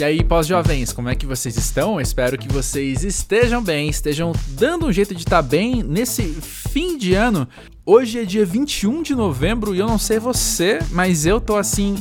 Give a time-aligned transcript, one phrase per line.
[0.00, 2.00] E aí, pós-jovens, como é que vocês estão?
[2.00, 7.12] Espero que vocês estejam bem, estejam dando um jeito de estar bem nesse fim de
[7.12, 7.46] ano.
[7.84, 11.96] Hoje é dia 21 de novembro e eu não sei você, mas eu tô assim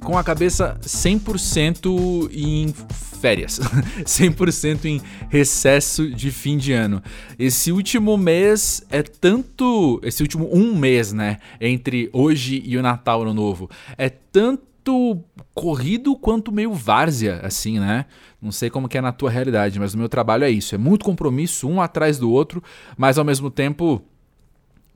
[0.00, 2.74] com a cabeça 100% em
[3.18, 3.58] férias,
[4.04, 7.02] 100% em recesso de fim de ano.
[7.38, 13.22] Esse último mês é tanto, esse último um mês, né, entre hoje e o Natal
[13.22, 15.22] Ano Novo, é tanto tanto
[15.54, 18.06] corrido quanto meio várzea, assim, né?
[18.40, 20.74] Não sei como que é na tua realidade, mas no meu trabalho é isso.
[20.74, 22.62] É muito compromisso, um atrás do outro,
[22.96, 24.02] mas ao mesmo tempo.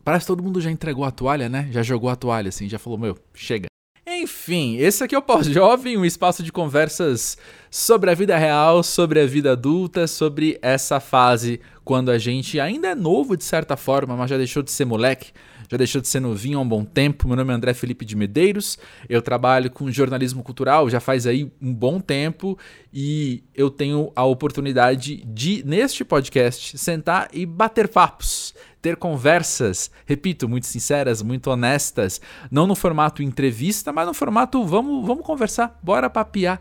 [0.03, 1.69] Parece que todo mundo já entregou a toalha, né?
[1.71, 3.67] Já jogou a toalha, assim, já falou, meu, chega.
[4.07, 7.37] Enfim, esse aqui é o Pós-Jovem, um espaço de conversas
[7.71, 12.89] sobre a vida real, sobre a vida adulta, sobre essa fase quando a gente ainda
[12.89, 15.33] é novo de certa forma, mas já deixou de ser moleque
[15.73, 17.27] já deixou de ser novinho há um bom tempo.
[17.27, 21.51] Meu nome é André Felipe de Medeiros, eu trabalho com jornalismo cultural já faz aí
[21.63, 22.59] um bom tempo
[22.93, 30.49] e eu tenho a oportunidade de, neste podcast, sentar e bater papos ter conversas, repito,
[30.49, 32.21] muito sinceras, muito honestas,
[32.51, 36.61] não no formato entrevista, mas no formato vamos, vamos conversar, bora papiar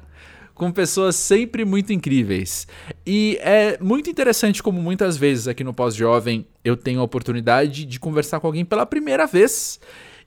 [0.62, 2.68] com pessoas sempre muito incríveis.
[3.04, 8.00] E é muito interessante como muitas vezes aqui no Pós-Jovem eu tenho a oportunidade de
[8.00, 9.80] conversar com alguém pela primeira vez.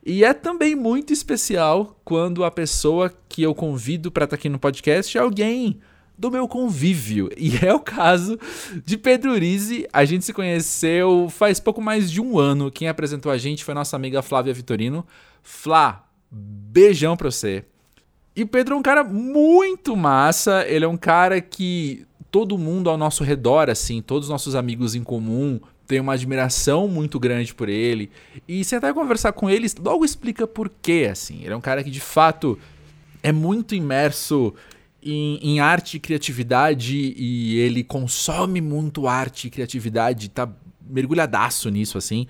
[0.04, 4.48] E é também muito especial quando a pessoa que eu convido para estar tá aqui
[4.48, 5.78] no podcast é alguém
[6.18, 7.30] do meu convívio.
[7.38, 8.36] E é o caso
[8.84, 9.86] de Pedro Rizzi.
[9.92, 12.72] A gente se conheceu faz pouco mais de um ano.
[12.72, 15.06] Quem apresentou a gente foi nossa amiga Flávia Vitorino.
[15.44, 17.64] Flá, beijão pra você.
[18.36, 22.90] E o Pedro é um cara muito massa, ele é um cara que todo mundo
[22.90, 27.54] ao nosso redor, assim, todos os nossos amigos em comum, tem uma admiração muito grande
[27.54, 28.10] por ele.
[28.48, 31.42] E sentar e conversar com ele logo explica por quê, assim.
[31.44, 32.58] Ele é um cara que de fato
[33.22, 34.52] é muito imerso
[35.02, 40.48] em, em, arte e criatividade e ele consome muito arte e criatividade, tá
[40.84, 42.26] mergulhadaço nisso, assim.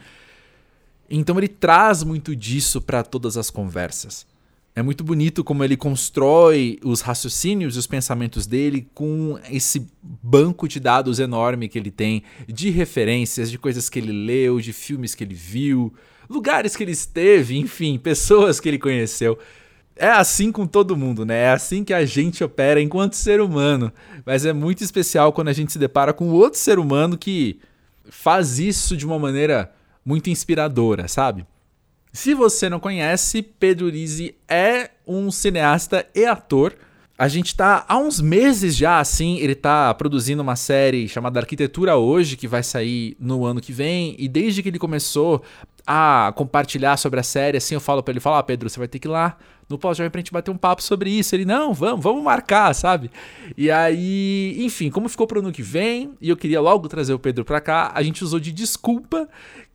[1.09, 4.27] Então ele traz muito disso para todas as conversas.
[4.77, 10.67] É muito bonito como ele constrói os raciocínios e os pensamentos dele com esse banco
[10.67, 15.15] de dados enorme que ele tem, de referências, de coisas que ele leu, de filmes
[15.15, 15.95] que ele viu,
[16.29, 19.39] lugares que ele esteve, enfim, pessoas que ele conheceu.
[19.95, 21.43] É assim com todo mundo, né?
[21.43, 23.93] É assim que a gente opera enquanto ser humano.
[24.27, 27.61] Mas é muito especial quando a gente se depara com outro ser humano que
[28.11, 29.73] faz isso de uma maneira
[30.05, 31.47] muito inspiradora, sabe?
[32.15, 36.73] Se você não conhece, Pedro Rizzi é um cineasta e ator.
[37.19, 41.97] A gente tá há uns meses já, assim, ele tá produzindo uma série chamada Arquitetura
[41.97, 45.43] Hoje, que vai sair no ano que vem, e desde que ele começou
[45.85, 48.89] a compartilhar sobre a série, assim, eu falo para ele, fala, ah, Pedro, você vai
[48.89, 49.37] ter que ir lá
[49.69, 51.35] no pós-jovem pra gente bater um papo sobre isso.
[51.35, 53.11] Ele, não, vamos, vamos marcar, sabe?
[53.57, 57.19] E aí, enfim, como ficou pro ano que vem, e eu queria logo trazer o
[57.19, 59.29] Pedro pra cá, a gente usou de desculpa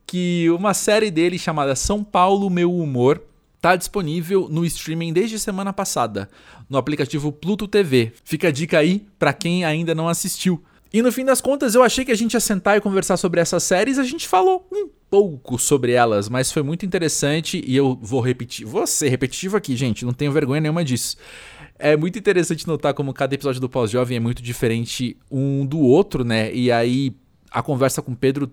[0.09, 3.21] que uma série dele chamada São Paulo Meu Humor
[3.57, 6.27] está disponível no streaming desde semana passada,
[6.67, 8.11] no aplicativo Pluto TV.
[8.23, 10.63] Fica a dica aí para quem ainda não assistiu.
[10.91, 13.39] E no fim das contas, eu achei que a gente ia sentar e conversar sobre
[13.39, 17.95] essas séries, a gente falou um pouco sobre elas, mas foi muito interessante e eu
[18.01, 21.17] vou repetir, vou ser repetitivo aqui, gente, não tenho vergonha nenhuma disso.
[21.77, 26.23] É muito interessante notar como cada episódio do Pós-Jovem é muito diferente um do outro,
[26.23, 26.51] né?
[26.51, 27.15] E aí
[27.51, 28.51] a conversa com Pedro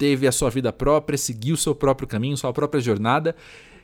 [0.00, 3.36] teve a sua vida própria, seguiu o seu próprio caminho, sua própria jornada.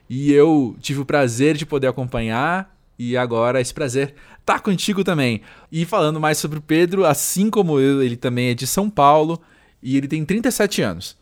[0.09, 5.43] E eu tive o prazer de poder acompanhar e agora esse prazer tá contigo também.
[5.71, 9.39] E falando mais sobre o Pedro, assim como eu, ele também é de São Paulo
[9.83, 11.19] e ele tem 37 anos.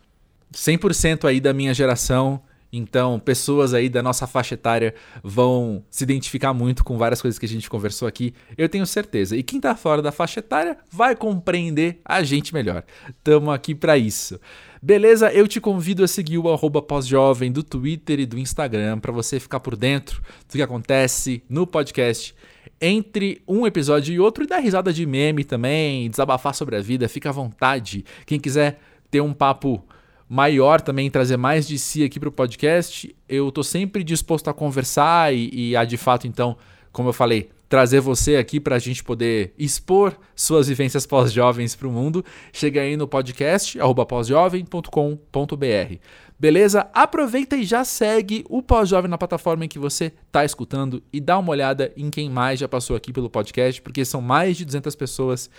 [0.52, 2.40] 100% aí da minha geração
[2.76, 7.46] então, pessoas aí da nossa faixa etária vão se identificar muito com várias coisas que
[7.46, 9.36] a gente conversou aqui, eu tenho certeza.
[9.36, 12.82] E quem tá fora da faixa etária vai compreender a gente melhor.
[13.22, 14.40] Tamo aqui para isso.
[14.84, 15.32] Beleza?
[15.32, 19.40] Eu te convido a seguir o arroba pós-jovem do Twitter e do Instagram para você
[19.40, 22.34] ficar por dentro do que acontece no podcast
[22.78, 27.08] entre um episódio e outro e dar risada de meme também, desabafar sobre a vida,
[27.08, 28.04] fica à vontade.
[28.26, 28.78] Quem quiser
[29.10, 29.82] ter um papo
[30.28, 34.52] maior também, trazer mais de si aqui para o podcast, eu estou sempre disposto a
[34.52, 36.58] conversar e, e a de fato, então,
[36.92, 41.88] como eu falei, trazer você aqui para a gente poder expor suas vivências pós-jovens para
[41.88, 42.24] o mundo.
[42.52, 43.76] Chega aí no podcast,
[44.08, 45.96] pósjovem.com.br.
[46.38, 46.88] Beleza?
[46.94, 51.36] Aproveita e já segue o Pós-Jovem na plataforma em que você está escutando e dá
[51.36, 54.94] uma olhada em quem mais já passou aqui pelo podcast, porque são mais de 200
[54.94, 55.50] pessoas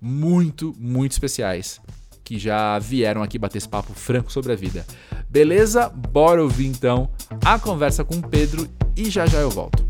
[0.00, 1.80] muito, muito especiais
[2.24, 4.84] que já vieram aqui bater esse papo franco sobre a vida.
[5.28, 5.88] Beleza?
[5.88, 7.08] Bora ouvir então
[7.44, 9.88] a conversa com o Pedro e já já eu volto.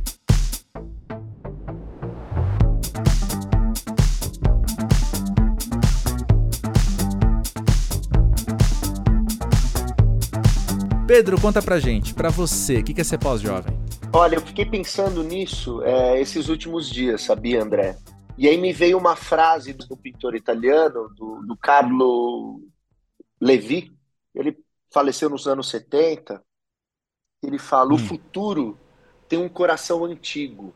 [11.11, 13.77] Pedro, conta pra gente, pra você, o que é ser pós-jovem?
[14.13, 17.99] Olha, eu fiquei pensando nisso é, esses últimos dias, sabia, André?
[18.39, 22.63] E aí me veio uma frase do pintor italiano, do, do Carlo
[23.41, 23.93] Levi,
[24.33, 24.57] ele
[24.95, 26.41] faleceu nos anos 70,
[27.43, 27.97] ele fala, hum.
[27.97, 28.79] o futuro
[29.29, 30.73] tem um coração antigo.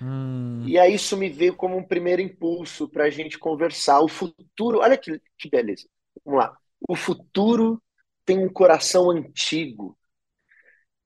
[0.00, 0.64] Hum.
[0.66, 4.00] E aí isso me veio como um primeiro impulso para a gente conversar.
[4.00, 5.86] O futuro, olha que, que beleza.
[6.24, 6.56] Vamos lá.
[6.88, 7.78] O futuro
[8.26, 9.96] tem um coração antigo.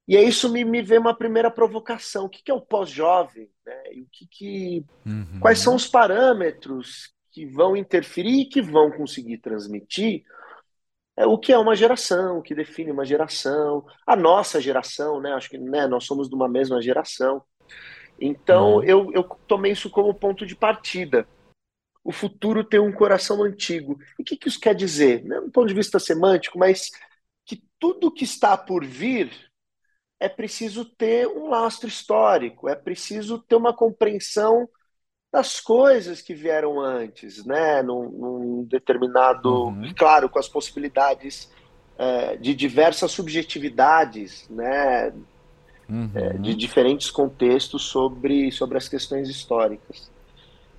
[0.09, 2.25] E aí isso me, me vê uma primeira provocação.
[2.25, 3.49] O que, que é o pós-jovem?
[3.65, 3.83] Né?
[3.93, 5.39] E o que que, uhum.
[5.39, 10.25] Quais são os parâmetros que vão interferir e que vão conseguir transmitir
[11.17, 15.33] é, o que é uma geração, o que define uma geração, a nossa geração, né?
[15.33, 17.43] Acho que né, nós somos de uma mesma geração.
[18.19, 18.83] Então uhum.
[18.83, 21.29] eu, eu tomei isso como ponto de partida.
[22.03, 23.99] O futuro tem um coração antigo.
[24.19, 25.23] E o que, que isso quer dizer?
[25.25, 26.91] Não do ponto de vista semântico, mas
[27.81, 29.32] tudo que está por vir
[30.21, 34.69] é preciso ter um lastro histórico, é preciso ter uma compreensão
[35.32, 37.82] das coisas que vieram antes, né?
[37.82, 39.94] Num, num determinado, uhum.
[39.97, 41.50] claro, com as possibilidades
[41.97, 45.12] é, de diversas subjetividades, né?
[45.88, 46.11] Uhum.
[46.15, 50.11] É, de diferentes contextos sobre, sobre as questões históricas.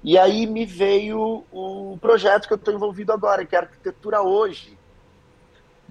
[0.03, 4.77] E aí me veio o projeto que eu estou envolvido agora, que é Arquitetura Hoje.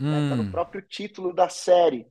[0.00, 0.30] Está né?
[0.30, 0.50] Tá no hum.
[0.50, 2.06] próprio título da série.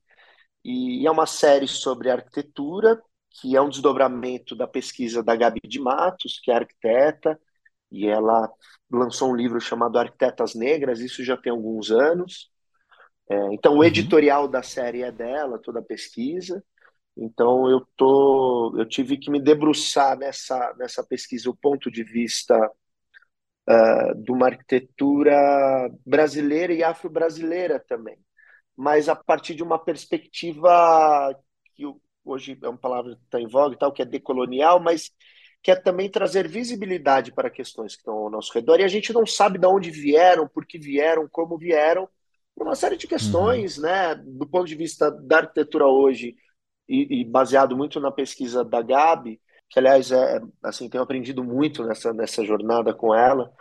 [0.63, 5.79] E é uma série sobre arquitetura, que é um desdobramento da pesquisa da Gabi de
[5.79, 7.39] Matos, que é arquiteta,
[7.91, 8.49] e ela
[8.91, 12.51] lançou um livro chamado Arquitetas Negras, isso já tem alguns anos.
[13.29, 13.83] É, então, o uhum.
[13.83, 16.63] editorial da série é dela, toda a pesquisa.
[17.17, 22.55] Então, eu, tô, eu tive que me debruçar nessa, nessa pesquisa, o ponto de vista
[23.69, 28.17] uh, de uma arquitetura brasileira e afro-brasileira também,
[28.75, 31.35] mas a partir de uma perspectiva
[31.75, 31.83] que
[32.23, 35.11] hoje é uma palavra que está em voga e tal, que é decolonial, mas
[35.61, 38.79] quer é também trazer visibilidade para questões que estão ao nosso redor.
[38.79, 42.07] E a gente não sabe de onde vieram, por que vieram, como vieram,
[42.55, 43.83] por uma série de questões, uhum.
[43.83, 44.15] né?
[44.15, 46.35] Do ponto de vista da arquitetura hoje,
[46.87, 49.39] e, e, baseado muito na pesquisa da Gabi,
[49.69, 53.51] que aliás é assim tenho aprendido muito nessa nessa jornada com ela,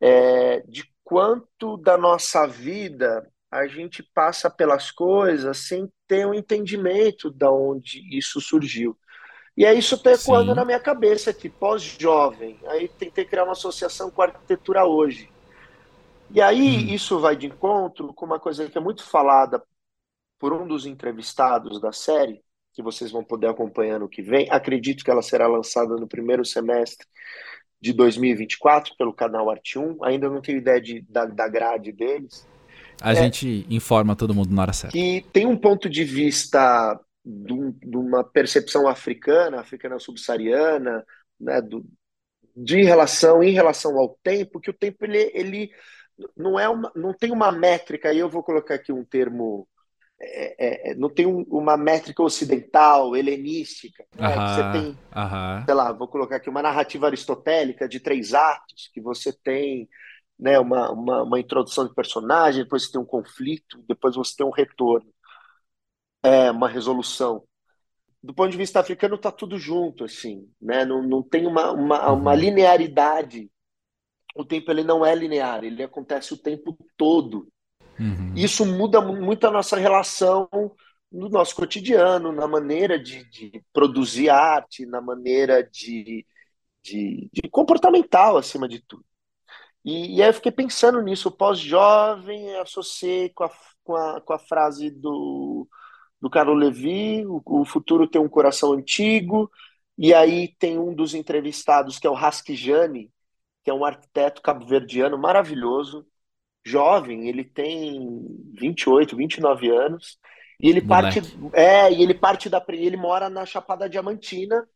[0.00, 7.30] é, de quanto da nossa vida a gente passa pelas coisas sem ter um entendimento
[7.30, 8.96] de onde isso surgiu.
[9.54, 12.58] E aí isso está ecoando na minha cabeça aqui, pós-jovem.
[12.68, 15.30] Aí tentei criar uma associação com a arquitetura hoje.
[16.30, 16.94] E aí hum.
[16.94, 19.62] isso vai de encontro com uma coisa que é muito falada
[20.38, 22.42] por um dos entrevistados da série,
[22.72, 24.48] que vocês vão poder acompanhar no que vem.
[24.50, 27.06] Acredito que ela será lançada no primeiro semestre
[27.80, 30.04] de 2024 pelo canal Arte 1.
[30.04, 32.46] Ainda não tenho ideia de, da, da grade deles.
[33.00, 34.96] A é, gente informa todo mundo na hora certa.
[34.96, 41.04] Que tem um ponto de vista de, de uma percepção africana, africana subsaariana,
[41.38, 41.84] né, do,
[42.56, 45.70] de relação em relação ao tempo, que o tempo ele, ele
[46.36, 48.08] não é uma, não tem uma métrica.
[48.08, 49.66] Aí eu vou colocar aqui um termo
[50.20, 54.04] é, é, é, não tem um, uma métrica ocidental, helenística.
[54.14, 54.28] Né?
[54.28, 54.98] Você tem,
[55.64, 59.88] sei lá, vou colocar aqui uma narrativa aristotélica de três atos, que você tem
[60.38, 64.46] né, uma, uma, uma, introdução de personagem, depois você tem um conflito, depois você tem
[64.46, 65.12] um retorno,
[66.22, 67.44] é, uma resolução.
[68.22, 70.84] Do ponto de vista africano, está tudo junto, assim, né?
[70.84, 72.20] não, não tem uma, uma, uhum.
[72.20, 73.50] uma linearidade.
[74.34, 77.51] O tempo ele não é linear, ele acontece o tempo todo.
[78.02, 78.34] Uhum.
[78.34, 80.48] Isso muda muito a nossa relação
[81.10, 86.26] no nosso cotidiano, na maneira de, de produzir arte, na maneira de,
[86.82, 89.04] de, de, comportamental, acima de tudo.
[89.84, 93.50] E, e aí eu fiquei pensando nisso, pós-jovem associei com a,
[93.84, 95.68] com, a, com a frase do,
[96.20, 99.50] do Carlo Levi, o, o, futuro tem um coração antigo,
[99.98, 103.12] e aí tem um dos entrevistados, que é o Raskijani,
[103.62, 106.06] que é um arquiteto cabo-verdiano maravilhoso,
[106.64, 108.24] jovem, ele tem
[108.58, 110.18] 28, 29 anos,
[110.60, 111.20] e ele Moleque.
[111.20, 114.66] parte é, e ele parte da ele mora na Chapada Diamantina,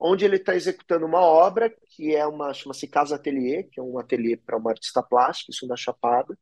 [0.00, 3.98] onde ele está executando uma obra que é uma chama-se Casa Atelier, que é um
[3.98, 6.36] ateliê para uma artista plástica, isso na Chapada.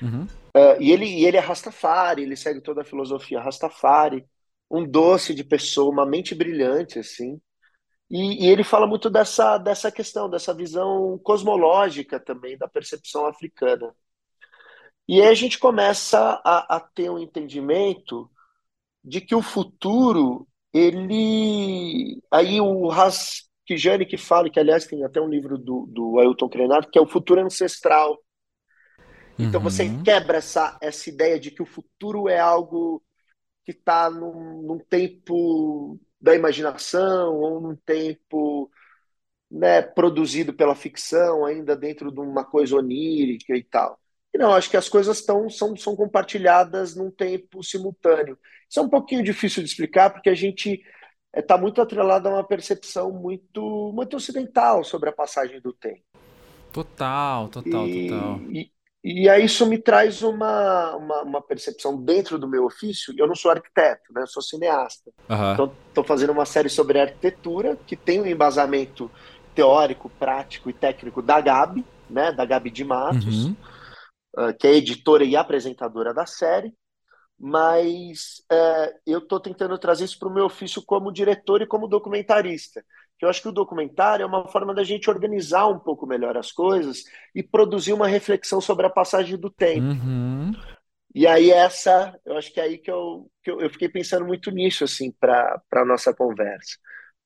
[0.00, 0.24] Uhum.
[0.24, 4.24] Uh, e ele e ele é Rastafari, ele segue toda a filosofia Rastafari,
[4.70, 7.40] um doce de pessoa, uma mente brilhante assim.
[8.10, 13.92] E, e, ele fala muito dessa, dessa questão, dessa visão cosmológica também da percepção africana.
[15.08, 18.30] E aí a gente começa a, a ter um entendimento
[19.04, 22.20] de que o futuro, ele.
[22.30, 26.90] Aí o Raskijani que fala, que aliás tem até um livro do, do Ailton Krenar,
[26.90, 28.18] que é o futuro ancestral.
[29.38, 29.70] Então uhum.
[29.70, 33.02] você quebra essa, essa ideia de que o futuro é algo
[33.64, 38.70] que está num, num, tempo da imaginação ou num tempo
[39.50, 44.00] né, produzido pela ficção, ainda dentro de uma coisa onírica e tal.
[44.36, 48.38] E não, acho que as coisas estão são, são compartilhadas num tempo simultâneo.
[48.68, 50.82] Isso é um pouquinho difícil de explicar, porque a gente
[51.34, 56.02] está eh, muito atrelado a uma percepção muito, muito ocidental sobre a passagem do tempo.
[56.70, 58.40] Total, total, e, total.
[58.50, 58.70] E,
[59.02, 63.14] e aí isso me traz uma, uma, uma, percepção dentro do meu ofício.
[63.16, 64.20] Eu não sou arquiteto, né?
[64.20, 65.10] eu sou cineasta.
[65.30, 65.52] Uhum.
[65.54, 69.10] Então, estou fazendo uma série sobre arquitetura que tem um embasamento
[69.54, 72.32] teórico, prático e técnico da Gabi, né?
[72.32, 73.56] da Gabi de Matos, uhum.
[74.36, 76.74] Uh, que é editora e apresentadora da série.
[77.38, 81.86] Mas uh, eu estou tentando trazer isso para o meu ofício como diretor e como
[81.86, 82.82] documentarista
[83.20, 86.52] eu acho que o documentário é uma forma da gente organizar um pouco melhor as
[86.52, 89.86] coisas e produzir uma reflexão sobre a passagem do tempo.
[89.86, 90.52] Uhum.
[91.14, 94.26] E aí essa, eu acho que é aí que eu, que eu, eu fiquei pensando
[94.26, 96.76] muito nisso, assim, para a nossa conversa.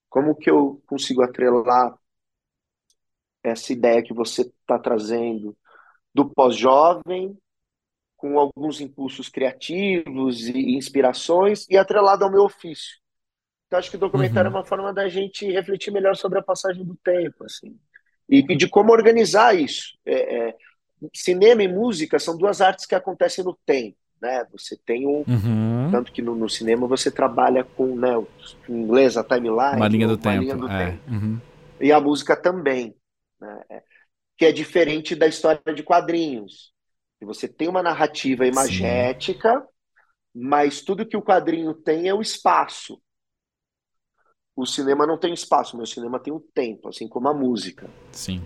[0.09, 1.93] Como que eu consigo atrelar
[3.43, 5.57] essa ideia que você está trazendo
[6.13, 7.37] do pós-jovem,
[8.17, 13.01] com alguns impulsos criativos e inspirações, e atrelado ao meu ofício.
[13.65, 14.57] Então, acho que o documentário uhum.
[14.57, 17.75] é uma forma da gente refletir melhor sobre a passagem do tempo, assim,
[18.29, 19.97] e, de como organizar isso.
[20.05, 20.55] É, é,
[21.13, 24.45] cinema e música são duas artes que acontecem no tempo, né?
[24.51, 25.89] Você tem um, uhum.
[25.91, 28.13] tanto que no, no, cinema você trabalha com, né,
[28.69, 30.85] em inglês a timeline, uma linha do uma tempo, linha do é.
[30.85, 31.11] tempo.
[31.11, 31.39] Uhum.
[31.79, 32.93] e a música também,
[33.39, 33.63] né?
[34.41, 36.73] Que é diferente da história de quadrinhos.
[37.21, 39.67] Você tem uma narrativa imagética, Sim.
[40.33, 42.99] mas tudo que o quadrinho tem é o espaço
[44.55, 47.33] o cinema não tem espaço, mas o cinema tem o um tempo, assim como a
[47.33, 47.89] música.
[48.11, 48.41] Sim.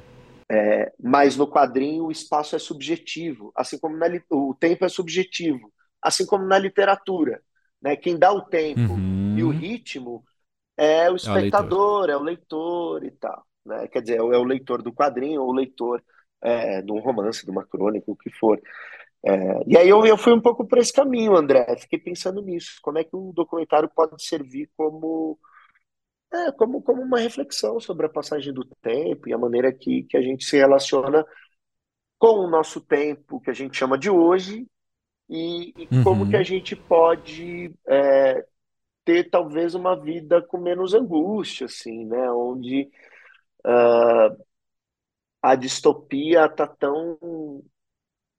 [0.49, 5.73] É, mas no quadrinho o espaço é subjetivo, assim como na, o tempo é subjetivo,
[6.01, 7.41] assim como na literatura.
[7.81, 7.95] Né?
[7.95, 9.35] Quem dá o tempo uhum.
[9.37, 10.23] e o ritmo
[10.77, 13.45] é o espectador, é o leitor, é o leitor e tal.
[13.65, 13.87] Né?
[13.87, 16.03] Quer dizer, é o leitor do quadrinho ou o leitor
[16.41, 18.61] é, de um romance, de uma crônica, o que for.
[19.25, 21.65] É, e aí eu, eu fui um pouco por esse caminho, André.
[21.77, 22.79] Fiquei pensando nisso.
[22.81, 25.39] Como é que o documentário pode servir como
[26.33, 30.17] é, como, como uma reflexão sobre a passagem do tempo e a maneira que, que
[30.17, 31.25] a gente se relaciona
[32.17, 34.67] com o nosso tempo, que a gente chama de hoje,
[35.29, 36.03] e, e uhum.
[36.03, 38.45] como que a gente pode é,
[39.03, 42.31] ter talvez uma vida com menos angústia, assim, né?
[42.31, 42.89] Onde
[43.65, 44.45] uh,
[45.41, 47.17] a distopia está tão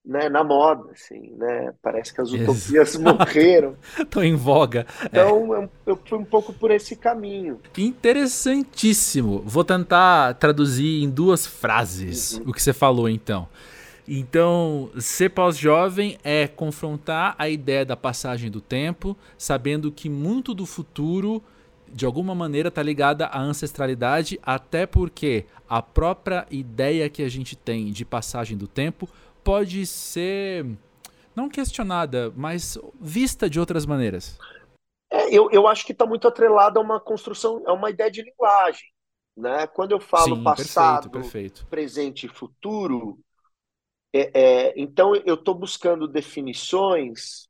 [0.06, 1.74] né, na moda, assim, né?
[1.82, 3.02] Parece que as utopias Exato.
[3.02, 3.76] morreram.
[3.98, 4.86] Estão em voga.
[5.04, 5.68] Então é.
[5.84, 7.60] eu fui um pouco por esse caminho.
[7.76, 9.42] Interessantíssimo.
[9.44, 12.50] Vou tentar traduzir em duas frases uhum.
[12.50, 13.48] o que você falou, então.
[14.08, 20.64] Então, ser pós-jovem é confrontar a ideia da passagem do tempo, sabendo que muito do
[20.64, 21.42] futuro,
[21.96, 27.56] de alguma maneira, está ligada à ancestralidade, até porque a própria ideia que a gente
[27.56, 29.08] tem de passagem do tempo
[29.42, 30.66] pode ser
[31.34, 34.38] não questionada, mas vista de outras maneiras?
[35.10, 38.22] É, eu, eu acho que está muito atrelado a uma construção, a uma ideia de
[38.22, 38.88] linguagem.
[39.34, 39.66] Né?
[39.66, 41.66] Quando eu falo Sim, passado, perfeito, perfeito.
[41.68, 43.18] presente e futuro,
[44.12, 47.48] é, é, então eu estou buscando definições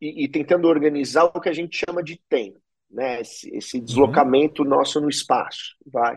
[0.00, 2.63] e, e, tentando organizar o que a gente chama de tempo,
[2.94, 3.20] né?
[3.20, 3.84] esse, esse uhum.
[3.84, 4.68] deslocamento uhum.
[4.68, 5.76] nosso no espaço.
[5.86, 6.16] Vai.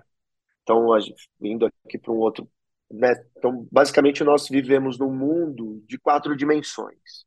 [0.64, 2.50] Então, a gente, vindo aqui para um outro
[2.92, 3.22] né?
[3.38, 7.26] Então, basicamente, nós vivemos num mundo de quatro dimensões.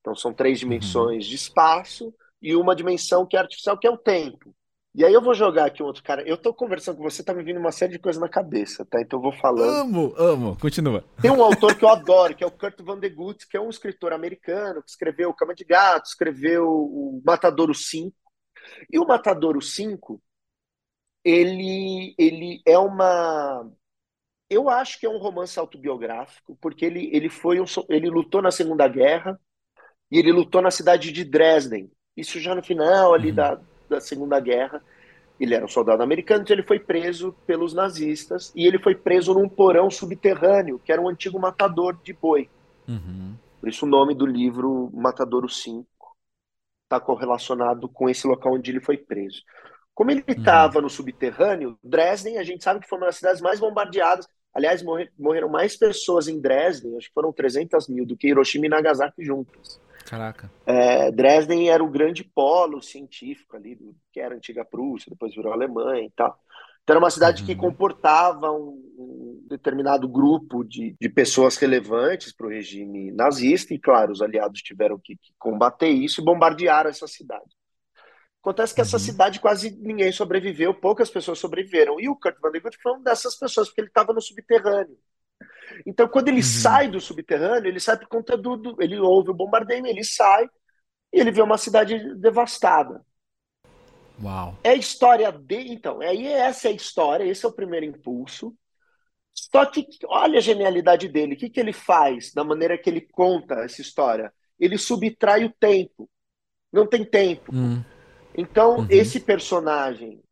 [0.00, 0.68] Então, são três uhum.
[0.68, 1.30] dimensões uhum.
[1.30, 4.54] de espaço e uma dimensão que é artificial, que é o tempo.
[4.94, 6.22] E aí eu vou jogar aqui um outro cara.
[6.28, 9.00] Eu tô conversando com você, tá me vindo uma série de coisas na cabeça, tá?
[9.00, 9.70] Então eu vou falando.
[9.70, 10.58] Amo, amo.
[10.60, 11.02] Continua.
[11.20, 14.12] Tem um autor que eu adoro, que é o Kurt Vonnegut, que é um escritor
[14.12, 18.14] americano, que escreveu Cama de Gato, escreveu o Matadouro 5.
[18.90, 20.20] E o Matadouro 5,
[21.24, 23.70] ele, ele é uma
[24.52, 28.50] eu acho que é um romance autobiográfico, porque ele, ele foi um, ele lutou na
[28.50, 29.40] Segunda Guerra
[30.10, 31.90] e ele lutou na cidade de Dresden.
[32.14, 33.34] Isso já no final ali uhum.
[33.34, 34.82] da, da Segunda Guerra.
[35.40, 39.32] Ele era um soldado americano, então ele foi preso pelos nazistas e ele foi preso
[39.32, 42.50] num porão subterrâneo, que era um antigo matador de boi.
[42.86, 43.34] Uhum.
[43.58, 45.86] Por isso o nome do livro Matadouro 5
[46.92, 49.42] está correlacionado com esse local onde ele foi preso.
[49.94, 50.82] Como ele estava uhum.
[50.82, 54.26] no subterrâneo, Dresden, a gente sabe que foi uma das cidades mais bombardeadas.
[54.54, 58.66] Aliás, morrer, morreram mais pessoas em Dresden, acho que foram 300 mil, do que Hiroshima
[58.66, 59.80] e Nagasaki juntas.
[60.04, 60.50] Caraca.
[60.66, 65.34] É, Dresden era o grande polo científico ali, do, que era a antiga Prússia, depois
[65.34, 66.38] virou Alemanha e tal.
[66.82, 67.46] Então era uma cidade uhum.
[67.46, 73.78] que comportava um, um determinado grupo de, de pessoas relevantes para o regime nazista, e
[73.78, 77.56] claro, os aliados tiveram que, que combater isso e bombardear essa cidade.
[78.40, 79.02] Acontece que essa uhum.
[79.02, 82.00] cidade quase ninguém sobreviveu, poucas pessoas sobreviveram.
[82.00, 84.98] E o Kurt Vonnegut foi uma dessas pessoas, porque ele estava no subterrâneo.
[85.86, 86.42] Então, quando ele uhum.
[86.42, 88.82] sai do subterrâneo, ele sai por conta do, do.
[88.82, 90.44] Ele ouve o bombardeio, ele sai
[91.12, 93.04] e ele vê uma cidade devastada.
[94.22, 94.56] Uau.
[94.62, 95.72] É a história dele.
[95.72, 98.56] Então, aí essa é a história, esse é o primeiro impulso.
[99.34, 101.34] Só que olha a genialidade dele.
[101.34, 104.32] O que, que ele faz da maneira que ele conta essa história?
[104.58, 106.08] Ele subtrai o tempo.
[106.72, 107.54] Não tem tempo.
[107.54, 107.82] Hum.
[108.36, 108.86] Então, uhum.
[108.88, 110.22] esse personagem,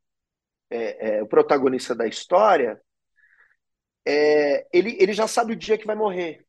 [0.71, 2.81] é, é, o protagonista da história,
[4.07, 6.45] é, ele, ele já sabe o dia que vai morrer.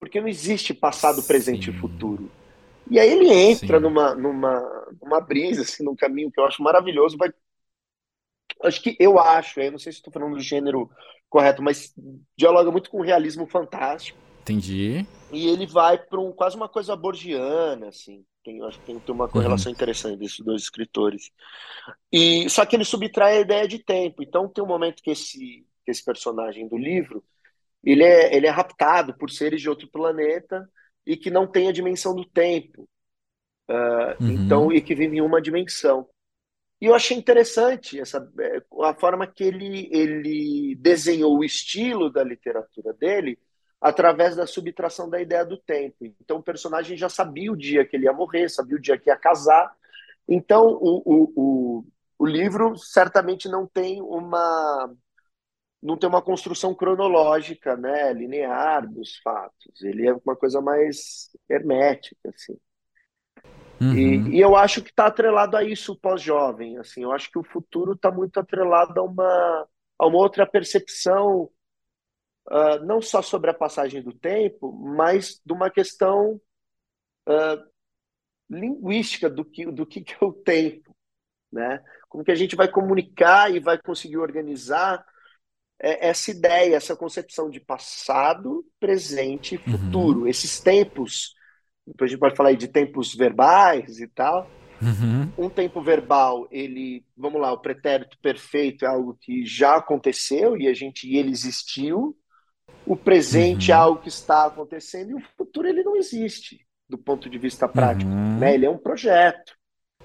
[0.00, 1.28] Porque não existe passado, Sim.
[1.28, 2.30] presente e futuro.
[2.90, 7.16] E aí ele entra numa, numa, numa brisa, assim, num caminho que eu acho maravilhoso.
[7.16, 7.32] Vai...
[8.62, 10.90] Acho que eu acho, eu não sei se estou falando do gênero
[11.28, 11.92] correto, mas
[12.36, 14.18] dialoga muito com o realismo fantástico.
[14.42, 15.04] Entendi.
[15.32, 18.24] E ele vai para um, quase uma coisa borgiana, assim.
[18.44, 19.74] Tem, acho que tem, tem uma correlação uhum.
[19.74, 21.32] interessante desses dois escritores.
[22.12, 24.22] E só que ele subtrai a ideia de tempo.
[24.22, 27.24] Então tem um momento que esse, que esse personagem do livro
[27.82, 30.68] ele é, ele é raptado por seres de outro planeta
[31.06, 32.88] e que não tem a dimensão do tempo.
[33.68, 34.30] Uh, uhum.
[34.30, 36.08] Então, e que vive em uma dimensão.
[36.80, 42.22] E eu achei interessante essa, é, a forma que ele, ele desenhou o estilo da
[42.22, 43.38] literatura dele
[43.80, 45.96] através da subtração da ideia do tempo.
[46.20, 49.10] Então, o personagem já sabia o dia que ele ia morrer, sabia o dia que
[49.10, 49.72] ia casar.
[50.28, 51.84] Então, o, o, o,
[52.18, 54.92] o livro certamente não tem uma
[55.86, 59.80] não tem uma construção cronológica, né, linear dos fatos.
[59.82, 62.58] Ele é uma coisa mais hermética, assim.
[63.80, 63.94] Uhum.
[63.94, 66.76] E, e, eu acho que está atrelado a isso pós-jovem.
[66.78, 71.50] Assim, eu acho que o futuro está muito atrelado a uma, a uma outra percepção,
[72.48, 76.40] uh, não só sobre a passagem do tempo, mas de uma questão
[77.28, 77.70] uh,
[78.50, 80.96] linguística do que, do que é o tempo.
[81.52, 81.80] Né?
[82.08, 85.04] Como que a gente vai comunicar e vai conseguir organizar
[85.80, 90.20] é, essa ideia, essa concepção de passado, presente e futuro.
[90.20, 90.26] Uhum.
[90.26, 91.34] Esses tempos,
[91.86, 94.48] depois a gente pode falar aí de tempos verbais e tal.
[94.80, 95.46] Uhum.
[95.46, 100.68] Um tempo verbal, ele, vamos lá, o pretérito perfeito é algo que já aconteceu e
[100.68, 102.16] a gente ele existiu.
[102.84, 103.80] O presente é uhum.
[103.80, 107.66] é algo que está acontecendo e o futuro ele não existe do ponto de vista
[107.66, 108.38] prático, uhum.
[108.38, 108.54] né?
[108.54, 109.56] Ele é um projeto.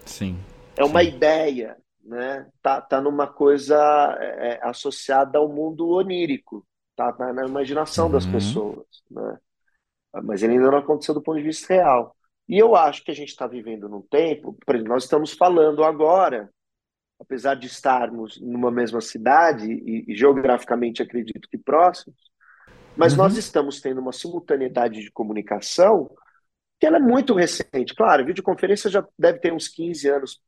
[0.06, 0.38] Sim.
[0.76, 1.10] É uma Sim.
[1.10, 3.78] ideia, né, tá, tá numa coisa
[4.20, 8.12] é, é, associada ao mundo onírico, tá na, na imaginação uhum.
[8.12, 9.38] das pessoas, né?
[10.24, 12.16] Mas ele ainda não aconteceu do ponto de vista real.
[12.48, 16.50] E eu acho que a gente está vivendo num tempo, nós estamos falando agora,
[17.18, 22.18] apesar de estarmos numa mesma cidade e, e geograficamente acredito que próximos,
[22.98, 23.20] mas uhum.
[23.20, 26.10] nós estamos tendo uma simultaneidade de comunicação
[26.78, 27.96] que ela é muito recente.
[27.96, 30.42] Claro, a videoconferência já deve ter uns 15 anos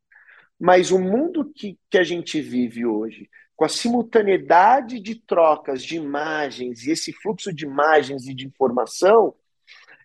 [0.59, 5.95] mas o mundo que, que a gente vive hoje, com a simultaneidade de trocas de
[5.95, 9.35] imagens e esse fluxo de imagens e de informação,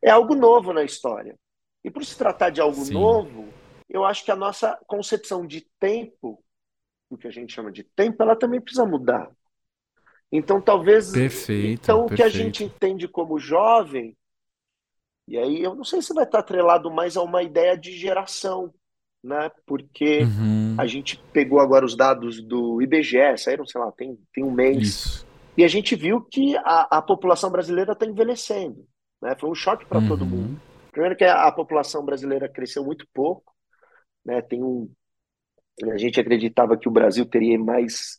[0.02, 1.36] é algo novo na história.
[1.84, 2.94] E por se tratar de algo Sim.
[2.94, 3.48] novo,
[3.88, 6.42] eu acho que a nossa concepção de tempo,
[7.08, 9.30] o que a gente chama de tempo, ela também precisa mudar.
[10.30, 11.10] Então, talvez.
[11.10, 11.82] Perfeito.
[11.82, 12.12] Então, perfeito.
[12.12, 14.16] o que a gente entende como jovem,
[15.26, 18.72] e aí eu não sei se vai estar atrelado mais a uma ideia de geração
[19.22, 19.50] né?
[19.66, 20.76] Porque uhum.
[20.78, 24.82] a gente pegou agora os dados do IBGE, saíram, sei lá, tem, tem um mês.
[24.82, 25.28] Isso.
[25.56, 28.86] E a gente viu que a, a população brasileira está envelhecendo.
[29.20, 29.34] Né?
[29.38, 30.08] Foi um choque para uhum.
[30.08, 30.60] todo mundo.
[30.92, 33.52] Primeiro que a, a, população brasileira cresceu muito pouco.
[34.24, 34.40] Né?
[34.42, 34.88] Tem um,
[35.84, 38.18] a gente acreditava que o Brasil teria mais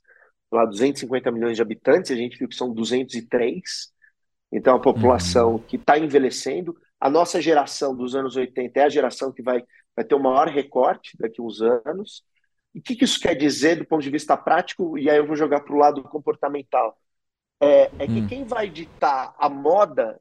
[0.51, 3.61] lá 250 milhões de habitantes, a gente viu que são 203.
[4.51, 5.59] Então a população uhum.
[5.59, 9.63] que está envelhecendo, a nossa geração dos anos 80 é a geração que vai
[9.99, 12.23] vai ter o maior recorte daqui a uns anos.
[12.73, 14.97] E o que, que, isso quer dizer do ponto de vista prático?
[14.97, 16.97] E aí eu vou jogar para o lado comportamental.
[17.59, 18.27] É, é que hum.
[18.27, 20.17] quem vai ditar a moda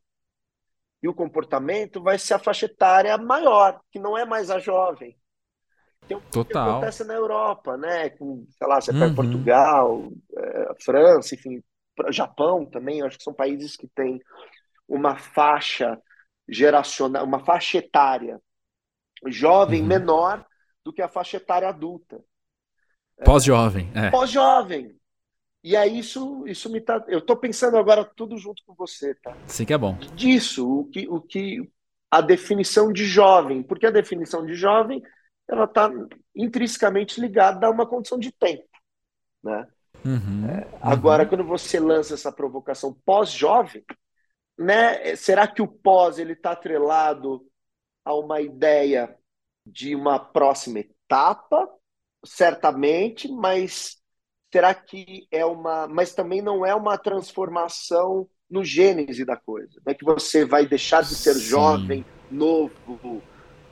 [1.00, 5.16] e o comportamento vai ser a faixa etária maior, que não é mais a jovem.
[6.08, 6.44] Tem Total.
[6.44, 8.10] que acontece na Europa, né?
[8.10, 9.14] Com, sei lá, você pega uhum.
[9.14, 11.62] Portugal, é, França, enfim,
[12.10, 14.20] Japão também, acho que são países que têm
[14.88, 16.00] uma faixa
[16.48, 18.40] geracional, uma faixa etária
[19.26, 19.86] jovem uhum.
[19.86, 20.46] menor
[20.84, 22.22] do que a faixa etária adulta.
[23.24, 23.90] Pós-jovem.
[23.94, 24.10] É.
[24.10, 24.96] Pós-jovem.
[25.62, 27.04] E aí isso, isso me tá.
[27.08, 29.36] Eu estou pensando agora tudo junto com você, tá?
[29.46, 29.98] Sim que é bom.
[30.14, 31.68] Disso, o que, o que
[32.10, 35.02] a definição de jovem, porque a definição de jovem
[35.48, 35.90] ela está
[36.34, 38.68] intrinsecamente ligada a uma condição de tempo.
[39.42, 39.66] né?
[40.04, 41.28] Uhum, é, agora, uhum.
[41.28, 43.84] quando você lança essa provocação pós-jovem,
[44.58, 45.14] né?
[45.16, 47.46] Será que o pós ele está atrelado
[48.04, 49.16] a uma ideia
[49.64, 51.68] de uma próxima etapa?
[52.24, 54.02] Certamente, mas
[54.52, 55.86] será que é uma.
[55.86, 59.80] Mas também não é uma transformação no gênese da coisa.
[59.84, 61.40] Não é que você vai deixar de ser Sim.
[61.40, 63.22] jovem, novo,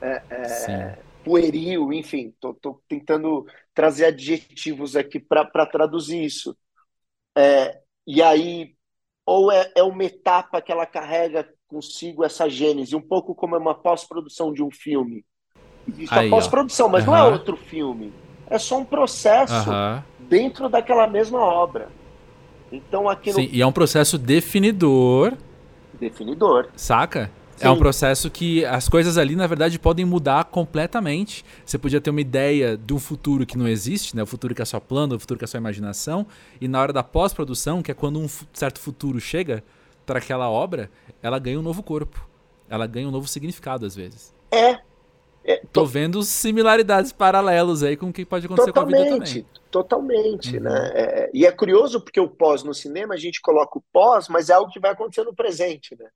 [0.01, 2.29] é, é, pueril, enfim.
[2.29, 6.55] Estou tentando trazer adjetivos aqui para traduzir isso.
[7.35, 8.76] É, e aí,
[9.27, 13.59] ou é, é uma etapa que ela carrega consigo essa gênese, um pouco como é
[13.59, 15.25] uma pós-produção de um filme.
[15.97, 17.11] Isso é pós-produção, mas uhum.
[17.11, 18.13] não é outro filme.
[18.49, 20.01] É só um processo uhum.
[20.17, 21.89] dentro daquela mesma obra.
[22.71, 25.33] Então aqui Sim, e é um processo definidor.
[25.99, 26.69] Definidor.
[26.77, 27.29] Saca?
[27.57, 27.65] Sim.
[27.65, 31.43] É um processo que as coisas ali, na verdade, podem mudar completamente.
[31.65, 34.21] Você podia ter uma ideia de um futuro que não existe, né?
[34.21, 36.27] O futuro que é só plano, o futuro que é só imaginação.
[36.61, 39.63] E na hora da pós-produção, que é quando um certo futuro chega
[40.05, 40.91] para aquela obra,
[41.21, 42.27] ela ganha um novo corpo.
[42.69, 44.31] Ela ganha um novo significado, às vezes.
[44.51, 44.77] É.
[45.43, 45.81] é tô...
[45.81, 49.45] tô vendo similaridades paralelos aí com o que pode acontecer totalmente, com a vida também.
[49.71, 50.63] Totalmente, uhum.
[50.63, 50.91] né?
[50.93, 54.49] É, e é curioso porque o pós no cinema, a gente coloca o pós, mas
[54.49, 56.07] é algo que vai acontecer no presente, né?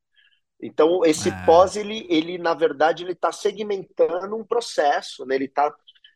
[0.62, 1.46] Então, esse é.
[1.46, 5.36] pós, ele, ele, na verdade, ele está segmentando um processo, né?
[5.36, 5.74] ele está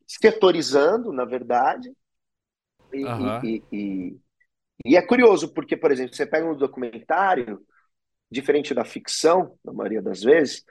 [0.08, 1.92] setorizando, na verdade.
[2.94, 3.44] E, uhum.
[3.44, 4.18] e, e,
[4.86, 7.66] e, é curioso, porque, por exemplo, você pega um documentário,
[8.30, 10.64] diferente da ficção, na maioria das vezes,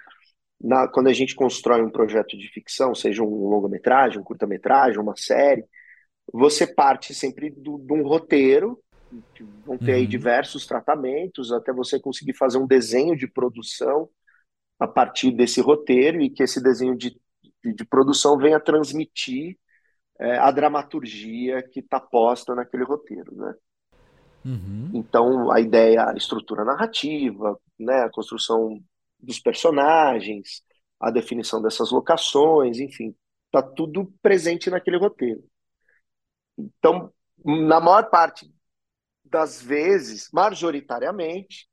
[0.61, 5.17] na, quando a gente constrói um projeto de ficção, seja um longa-metragem, um curta-metragem, uma
[5.17, 5.65] série,
[6.33, 8.83] você parte sempre do, de um roteiro
[9.65, 9.99] vão ter uhum.
[9.99, 14.09] aí diversos tratamentos até você conseguir fazer um desenho de produção
[14.79, 17.19] a partir desse roteiro e que esse desenho de,
[17.65, 19.57] de, produção venha transmitir
[20.19, 23.55] é, a dramaturgia que está posta naquele roteiro, né?
[24.45, 24.91] Uhum.
[24.93, 28.79] Então a ideia, a estrutura narrativa, né, a construção
[29.19, 30.63] dos personagens,
[31.01, 33.15] a definição dessas locações, enfim,
[33.47, 35.43] está tudo presente naquele roteiro.
[36.59, 37.13] Então,
[37.45, 38.53] na maior parte
[39.25, 41.69] das vezes, majoritariamente,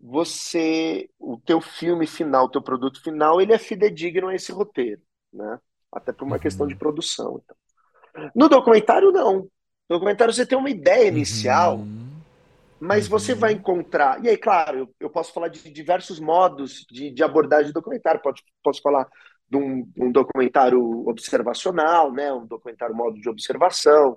[0.00, 5.00] você, o teu filme final, o teu produto final, ele é fidedigno a esse roteiro,
[5.32, 5.58] né?
[5.92, 6.42] Até por uma uhum.
[6.42, 7.40] questão de produção.
[7.42, 8.30] Então.
[8.34, 9.42] No documentário, não.
[9.88, 12.08] No documentário você tem uma ideia inicial, uhum.
[12.80, 13.10] mas uhum.
[13.10, 14.24] você vai encontrar.
[14.24, 18.22] E aí, claro, eu, eu posso falar de diversos modos de, de abordagem de documentário.
[18.22, 19.06] Posso, posso falar
[19.48, 22.32] de um, um documentário observacional, né?
[22.32, 24.16] um documentário modo de observação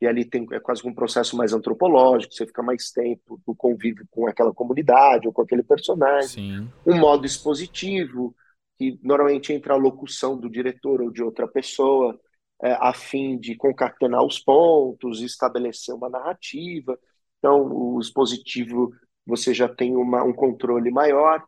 [0.00, 4.06] e ali tem é quase um processo mais antropológico, você fica mais tempo no convívio
[4.10, 6.28] com aquela comunidade ou com aquele personagem.
[6.28, 6.68] Sim.
[6.86, 8.34] Um modo expositivo,
[8.78, 12.18] que normalmente entra a locução do diretor ou de outra pessoa,
[12.62, 16.98] é, a fim de concatenar os pontos, estabelecer uma narrativa.
[17.38, 18.92] Então, o expositivo
[19.26, 21.44] você já tem uma, um controle maior.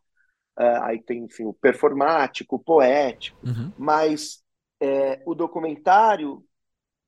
[0.58, 3.72] É, aí tem, enfim, o performático, o poético, uhum.
[3.78, 4.42] mas
[4.78, 6.44] é, o documentário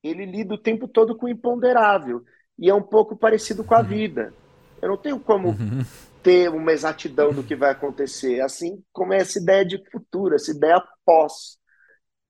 [0.05, 2.23] ele lida o tempo todo com o imponderável.
[2.59, 3.85] E é um pouco parecido com a uhum.
[3.85, 4.35] vida.
[4.81, 5.83] Eu não tenho como uhum.
[6.23, 10.51] ter uma exatidão do que vai acontecer, assim como é essa ideia de futuro, essa
[10.51, 11.59] ideia pós.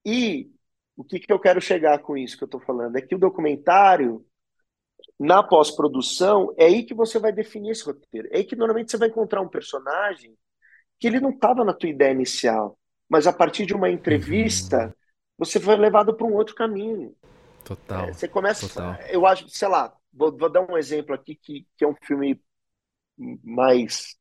[0.05, 0.49] E
[0.95, 2.95] o que, que eu quero chegar com isso que eu estou falando?
[2.95, 4.25] É que o documentário,
[5.19, 8.29] na pós-produção, é aí que você vai definir esse roteiro.
[8.31, 10.33] É aí que normalmente você vai encontrar um personagem
[10.97, 12.77] que ele não estava na tua ideia inicial,
[13.09, 14.93] mas a partir de uma entrevista, uhum.
[15.39, 17.13] você foi levado para um outro caminho.
[17.65, 18.09] Total.
[18.09, 18.95] É, você começa, total.
[19.09, 22.39] eu acho, sei lá, vou, vou, dar um exemplo aqui que, que é um filme
[23.43, 24.15] mais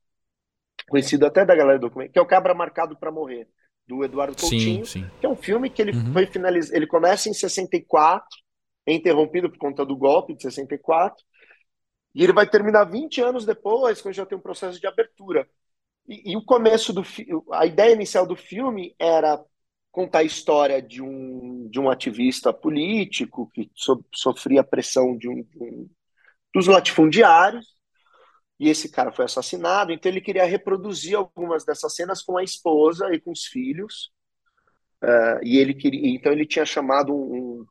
[0.88, 3.46] conhecido até da galera do documento, que é o Cabra Marcado para Morrer,
[3.86, 5.10] do Eduardo Coutinho, sim, sim.
[5.20, 6.12] que é um filme que ele uhum.
[6.14, 8.26] foi finalizado, ele começa em 64,
[8.86, 11.22] é interrompido por conta do golpe de 64,
[12.14, 15.46] e ele vai terminar 20 anos depois, quando já tem um processo de abertura.
[16.08, 17.02] E, e o começo do
[17.52, 19.38] a ideia inicial do filme era
[19.94, 25.40] contar a história de um, de um ativista político que so, sofria pressão de um,
[25.44, 25.88] de um,
[26.52, 27.64] dos latifundiários,
[28.58, 33.08] e esse cara foi assassinado, então ele queria reproduzir algumas dessas cenas com a esposa
[33.14, 34.10] e com os filhos,
[35.00, 37.64] uh, e ele queria, então ele tinha chamado um,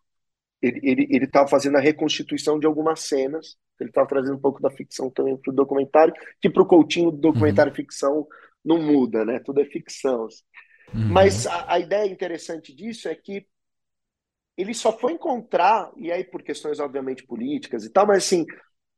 [0.62, 4.72] ele ele estava fazendo a reconstituição de algumas cenas, ele estava trazendo um pouco da
[4.72, 7.76] ficção também para o documentário, que para o Coutinho, documentário uhum.
[7.76, 8.28] ficção
[8.64, 9.42] não muda, né?
[9.44, 10.26] Tudo é ficção.
[10.26, 10.44] Assim.
[10.94, 11.08] Uhum.
[11.10, 13.48] Mas a, a, ideia interessante disso é que
[14.58, 18.46] ele só foi encontrar, e aí por questões obviamente políticas e tal, mas assim,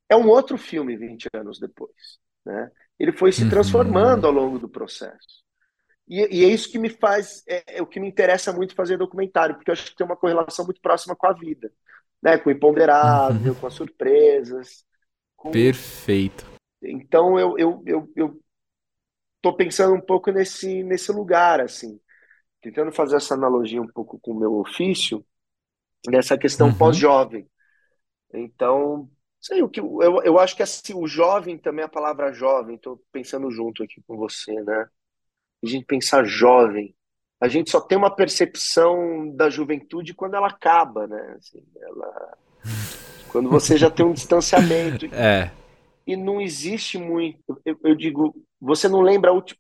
[0.10, 2.19] é um outro filme 20 anos depois.
[2.45, 2.71] Né?
[3.00, 3.50] Ele foi se uhum.
[3.50, 5.43] transformando ao longo do processo.
[6.08, 8.98] E, e, é isso que me faz, é, é, o que me interessa muito fazer
[8.98, 11.71] documentário, porque eu acho que tem uma correlação muito próxima com a vida,
[12.21, 12.38] né?
[12.38, 13.60] Com o imponderável, uhum.
[13.60, 14.86] com as surpresas.
[15.36, 15.50] Com...
[15.50, 16.45] Perfeito.
[16.82, 18.39] Então eu, eu, eu, eu
[19.46, 22.00] tô pensando um pouco nesse, nesse lugar, assim,
[22.60, 25.24] tentando fazer essa analogia um pouco com o meu ofício,
[26.08, 26.76] nessa questão uhum.
[26.76, 27.48] pós-jovem.
[28.34, 29.08] Então,
[29.40, 33.00] sei o que eu, eu acho que assim, o jovem também a palavra jovem, estou
[33.12, 34.90] pensando junto aqui com você, né?
[35.64, 36.96] A gente pensar jovem,
[37.40, 41.36] a gente só tem uma percepção da juventude quando ela acaba, né?
[41.38, 42.38] Assim, ela...
[43.32, 45.06] quando você já tem um distanciamento.
[45.14, 45.52] É.
[46.08, 47.60] E não existe muito.
[47.66, 49.60] Eu, eu digo, você não lembra último,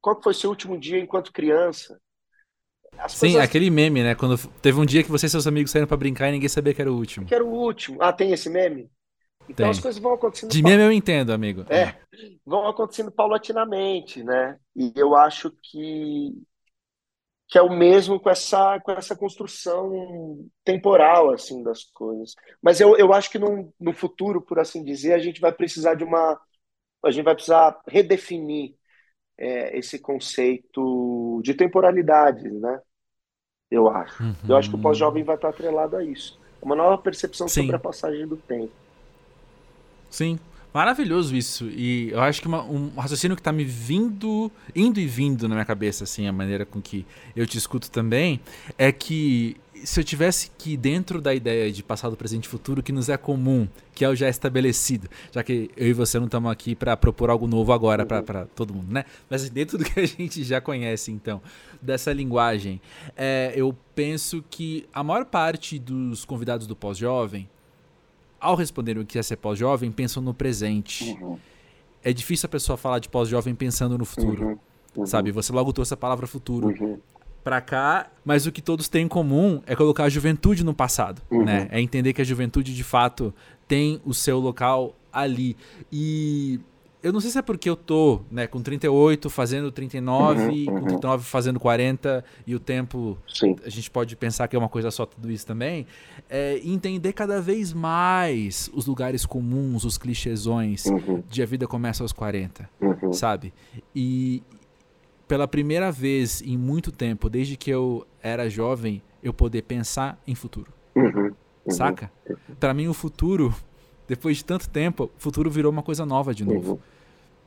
[0.00, 1.98] qual foi seu último dia enquanto criança?
[2.98, 3.42] As Sim, coisas...
[3.42, 4.14] aquele meme, né?
[4.14, 6.74] Quando teve um dia que você e seus amigos saíram para brincar e ninguém sabia
[6.74, 7.26] que era o último.
[7.26, 8.00] Que era o último.
[8.00, 8.90] Ah, tem esse meme?
[9.48, 9.70] Então tem.
[9.70, 10.50] as coisas vão acontecendo.
[10.50, 11.64] De meme eu entendo, amigo.
[11.68, 11.96] É, é,
[12.46, 14.58] vão acontecendo paulatinamente, né?
[14.74, 16.32] E eu acho que
[17.46, 22.34] que é o mesmo com essa com essa construção temporal assim das coisas.
[22.62, 25.94] Mas eu, eu acho que no, no futuro, por assim dizer, a gente vai precisar
[25.94, 26.40] de uma
[27.04, 28.74] a gente vai precisar redefinir
[29.38, 32.80] é, esse conceito de temporalidade, né?
[33.70, 34.22] Eu acho.
[34.22, 34.34] Uhum.
[34.48, 36.38] Eu acho que o pós-jovem vai estar atrelado a isso.
[36.62, 37.62] Uma nova percepção Sim.
[37.62, 38.72] sobre a passagem do tempo.
[40.08, 40.38] Sim,
[40.72, 41.66] maravilhoso isso.
[41.66, 45.56] E eu acho que uma, um raciocínio que está me vindo, indo e vindo na
[45.56, 48.40] minha cabeça, assim, a maneira com que eu te escuto também,
[48.78, 52.92] é que se eu tivesse que dentro da ideia de passado, presente e futuro que
[52.92, 56.50] nos é comum, que é o já estabelecido, já que eu e você não estamos
[56.50, 58.22] aqui para propor algo novo agora uhum.
[58.22, 59.04] para todo mundo, né?
[59.28, 61.40] Mas dentro do que a gente já conhece, então,
[61.80, 62.80] dessa linguagem,
[63.16, 67.48] é, eu penso que a maior parte dos convidados do pós-jovem,
[68.40, 71.16] ao responderem o que é ser pós-jovem, pensam no presente.
[71.20, 71.38] Uhum.
[72.02, 74.46] É difícil a pessoa falar de pós-jovem pensando no futuro.
[74.46, 74.58] Uhum.
[74.96, 75.06] Uhum.
[75.06, 75.32] Sabe?
[75.32, 76.68] Você logo trouxe a palavra futuro.
[77.44, 81.20] Para cá, mas o que todos têm em comum é colocar a juventude no passado,
[81.30, 81.44] uhum.
[81.44, 81.68] né?
[81.70, 83.34] É entender que a juventude de fato
[83.68, 85.54] tem o seu local ali.
[85.92, 86.58] E
[87.04, 90.80] eu não sei se é porque eu tô, né, com 38 fazendo 39, uhum, uhum.
[90.80, 93.54] com 39 fazendo 40 e o tempo Sim.
[93.62, 95.86] a gente pode pensar que é uma coisa só tudo isso também,
[96.30, 101.22] é entender cada vez mais os lugares comuns, os clichêsões uhum.
[101.28, 103.12] de a vida começa aos 40, uhum.
[103.12, 103.52] sabe?
[103.94, 104.42] E,
[105.26, 110.34] pela primeira vez em muito tempo, desde que eu era jovem, eu poder pensar em
[110.34, 110.72] futuro.
[110.94, 111.34] Uhum, uhum.
[111.70, 112.10] Saca?
[112.60, 113.54] Para mim, o futuro,
[114.06, 116.72] depois de tanto tempo, o futuro virou uma coisa nova de novo.
[116.72, 116.78] Uhum.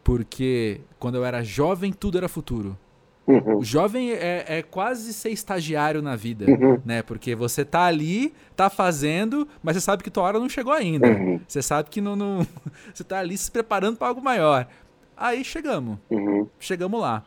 [0.04, 2.78] Porque quando eu era jovem, tudo era futuro.
[3.28, 3.58] Uhum.
[3.58, 6.80] O jovem é, é, quase ser estagiário na vida, uhum.
[6.86, 7.02] né?
[7.02, 11.10] Porque você tá ali, tá fazendo, mas você sabe que tua hora não chegou ainda.
[11.10, 11.42] Uhum.
[11.46, 12.48] Você sabe que não, não...
[12.94, 14.66] você tá ali se preparando para algo maior.
[15.16, 15.98] Aí chegamos.
[16.58, 17.26] Chegamos lá.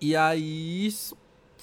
[0.00, 0.90] E aí,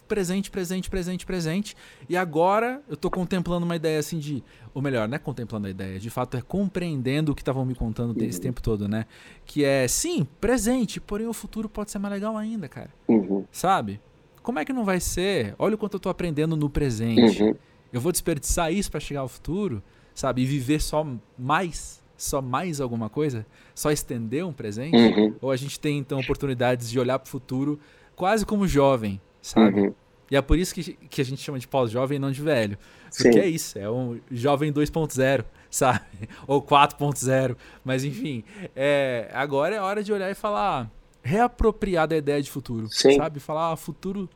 [0.07, 1.75] presente, presente, presente, presente.
[2.07, 4.43] E agora eu tô contemplando uma ideia assim de.
[4.73, 7.75] Ou melhor, não é contemplando a ideia, de fato é compreendendo o que estavam me
[7.75, 8.27] contando uhum.
[8.27, 9.05] esse tempo todo, né?
[9.45, 12.89] Que é, sim, presente, porém o futuro pode ser mais legal ainda, cara.
[13.07, 13.45] Uhum.
[13.51, 13.99] Sabe?
[14.41, 15.55] Como é que não vai ser?
[15.57, 17.41] Olha o quanto eu tô aprendendo no presente.
[17.41, 17.55] Uhum.
[17.91, 19.81] Eu vou desperdiçar isso para chegar ao futuro,
[20.13, 20.41] sabe?
[20.41, 21.05] E viver só
[21.37, 23.45] mais só mais alguma coisa?
[23.75, 24.95] Só estender um presente?
[24.95, 25.35] Uhum.
[25.41, 27.79] Ou a gente tem então oportunidades de olhar para o futuro
[28.15, 29.81] quase como jovem, sabe?
[29.81, 29.95] Uhum.
[30.31, 32.77] E é por isso que, que a gente chama de pós-jovem e não de velho.
[33.15, 33.39] Porque Sim.
[33.39, 36.01] é isso, é um jovem 2.0, sabe?
[36.47, 37.55] Ou 4.0.
[37.83, 38.43] Mas enfim,
[38.75, 40.89] é, agora é hora de olhar e falar,
[41.21, 43.17] reapropriar da ideia de futuro, Sim.
[43.17, 43.39] sabe?
[43.39, 44.29] Falar, ah, futuro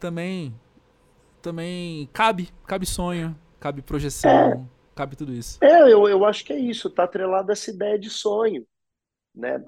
[0.00, 0.52] também
[1.40, 4.60] também cabe, cabe sonho, cabe projeção, é.
[4.94, 5.58] cabe tudo isso.
[5.62, 8.66] É, eu, eu acho que é isso, tá atrelado a essa ideia de sonho,
[9.34, 9.62] né?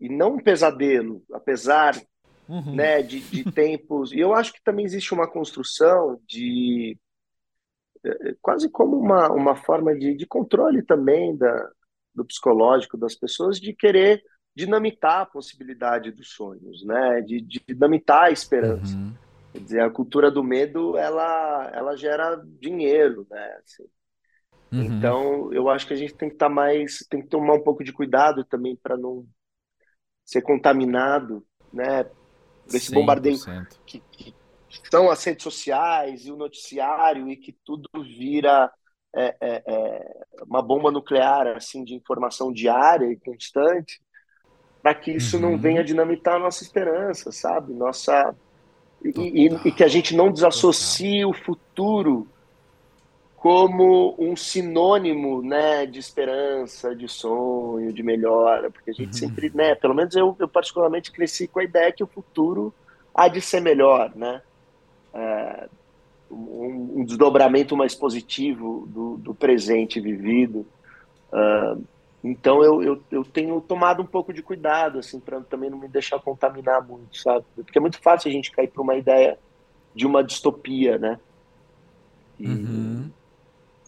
[0.00, 1.94] E não um pesadelo, apesar
[2.48, 2.74] uhum.
[2.74, 4.12] né, de, de tempos.
[4.12, 6.98] E eu acho que também existe uma construção de
[8.04, 11.70] é, quase como uma, uma forma de, de controle também da,
[12.14, 14.22] do psicológico das pessoas de querer
[14.54, 17.20] dinamitar a possibilidade dos sonhos, né?
[17.22, 18.94] De, de dinamitar a esperança.
[18.96, 19.14] Uhum.
[19.52, 23.58] Quer dizer, a cultura do medo ela, ela gera dinheiro, né?
[23.62, 23.84] Assim.
[24.72, 24.82] Uhum.
[24.82, 27.62] Então, eu acho que a gente tem que estar tá mais, tem que tomar um
[27.62, 29.26] pouco de cuidado também para não
[30.24, 32.04] ser contaminado, né?
[32.66, 32.94] Desse 100%.
[32.94, 33.38] bombardeio
[33.86, 34.34] que, que,
[34.90, 38.70] são as redes sociais e o noticiário e que tudo vira
[39.14, 44.00] é, é, é uma bomba nuclear assim de informação diária e constante
[44.82, 45.52] para que isso uhum.
[45.52, 47.72] não venha dinamitar a nossa esperança, sabe?
[47.72, 48.34] Nossa
[49.04, 52.28] e, e, e, que a gente não desassocie o futuro
[53.42, 59.12] como um sinônimo, né, de esperança, de sonho, de melhora, porque a gente uhum.
[59.14, 62.72] sempre, né, pelo menos eu, eu particularmente cresci com a ideia que o futuro
[63.12, 64.40] há de ser melhor, né?
[65.12, 65.68] É,
[66.30, 70.64] um, um, desdobramento mais positivo do, do presente vivido.
[71.32, 71.82] Uh,
[72.22, 75.88] então eu, eu, eu, tenho tomado um pouco de cuidado, assim, para também não me
[75.88, 77.44] deixar contaminar muito, sabe?
[77.56, 79.36] Porque é muito fácil a gente cair para uma ideia
[79.92, 81.18] de uma distopia, né?
[82.38, 83.10] E, uhum.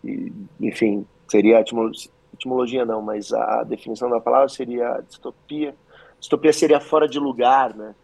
[0.04, 5.74] E, enfim, seria a etimologia, etimologia não, mas a definição da palavra seria distopia.
[6.20, 7.94] Distopia seria fora de lugar, né?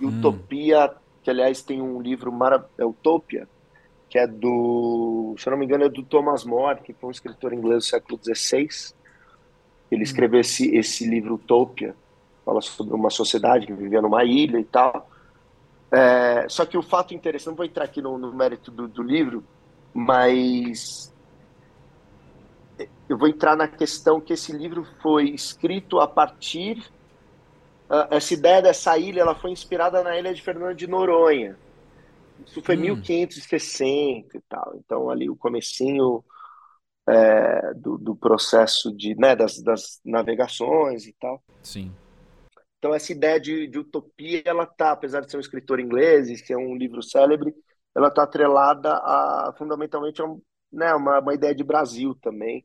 [0.00, 0.08] E hum.
[0.08, 0.92] utopia,
[1.22, 3.48] que aliás tem um livro maravilhoso, é Utopia,
[4.08, 7.12] que é do, se eu não me engano, é do Thomas More, que foi um
[7.12, 8.68] escritor inglês do século XVI.
[9.90, 10.04] Ele hum.
[10.04, 11.94] escreveu esse, esse livro Utopia,
[12.44, 15.08] fala sobre uma sociedade que vivia numa ilha e tal.
[15.90, 19.02] É, só que o fato interessante, não vou entrar aqui no, no mérito do, do,
[19.02, 19.44] livro,
[19.94, 21.14] mas
[23.08, 26.78] eu vou entrar na questão que esse livro foi escrito a partir
[27.88, 31.56] uh, essa ideia dessa ilha ela foi inspirada na ilha de Fernando de Noronha.
[32.44, 32.80] Isso foi hum.
[32.80, 34.74] 1560 e tal.
[34.76, 36.24] Então ali o comecinho
[37.06, 41.42] é, do, do, processo de né, das, das, navegações e tal.
[41.62, 41.92] Sim.
[42.78, 46.36] Então essa ideia de, de utopia ela tá, apesar de ser um escritor inglês e
[46.36, 47.54] ser um livro célebre,
[47.94, 50.26] ela está atrelada a fundamentalmente a
[50.72, 52.64] né, uma, uma ideia de Brasil também.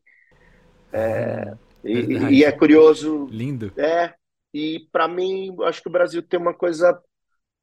[0.91, 3.27] É, e, e, é curioso.
[3.29, 3.71] Lindo.
[3.77, 4.13] É,
[4.53, 6.99] e para mim, acho que o Brasil tem uma coisa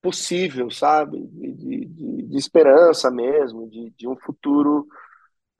[0.00, 1.26] possível, sabe?
[1.26, 4.86] De, de, de esperança mesmo, de, de um futuro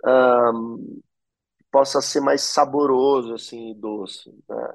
[0.04, 1.00] um,
[1.70, 4.30] possa ser mais saboroso assim, e doce.
[4.48, 4.74] Né?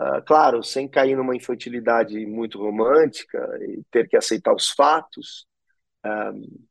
[0.00, 5.46] Uh, claro, sem cair numa infantilidade muito romântica e ter que aceitar os fatos,
[6.04, 6.66] um,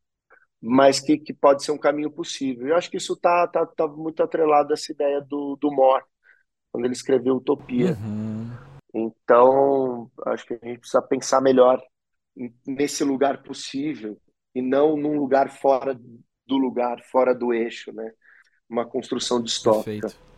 [0.61, 2.67] mas que, que pode ser um caminho possível.
[2.67, 6.03] Eu acho que isso está tá, tá muito atrelado a essa ideia do, do More,
[6.71, 7.97] quando ele escreveu Utopia.
[7.99, 8.51] Uhum.
[8.93, 11.81] Então, acho que a gente precisa pensar melhor
[12.65, 14.19] nesse lugar possível
[14.55, 15.93] e não num lugar fora
[16.45, 18.11] do lugar, fora do eixo, né?
[18.69, 20.07] Uma construção distópica.
[20.07, 20.36] Perfeito.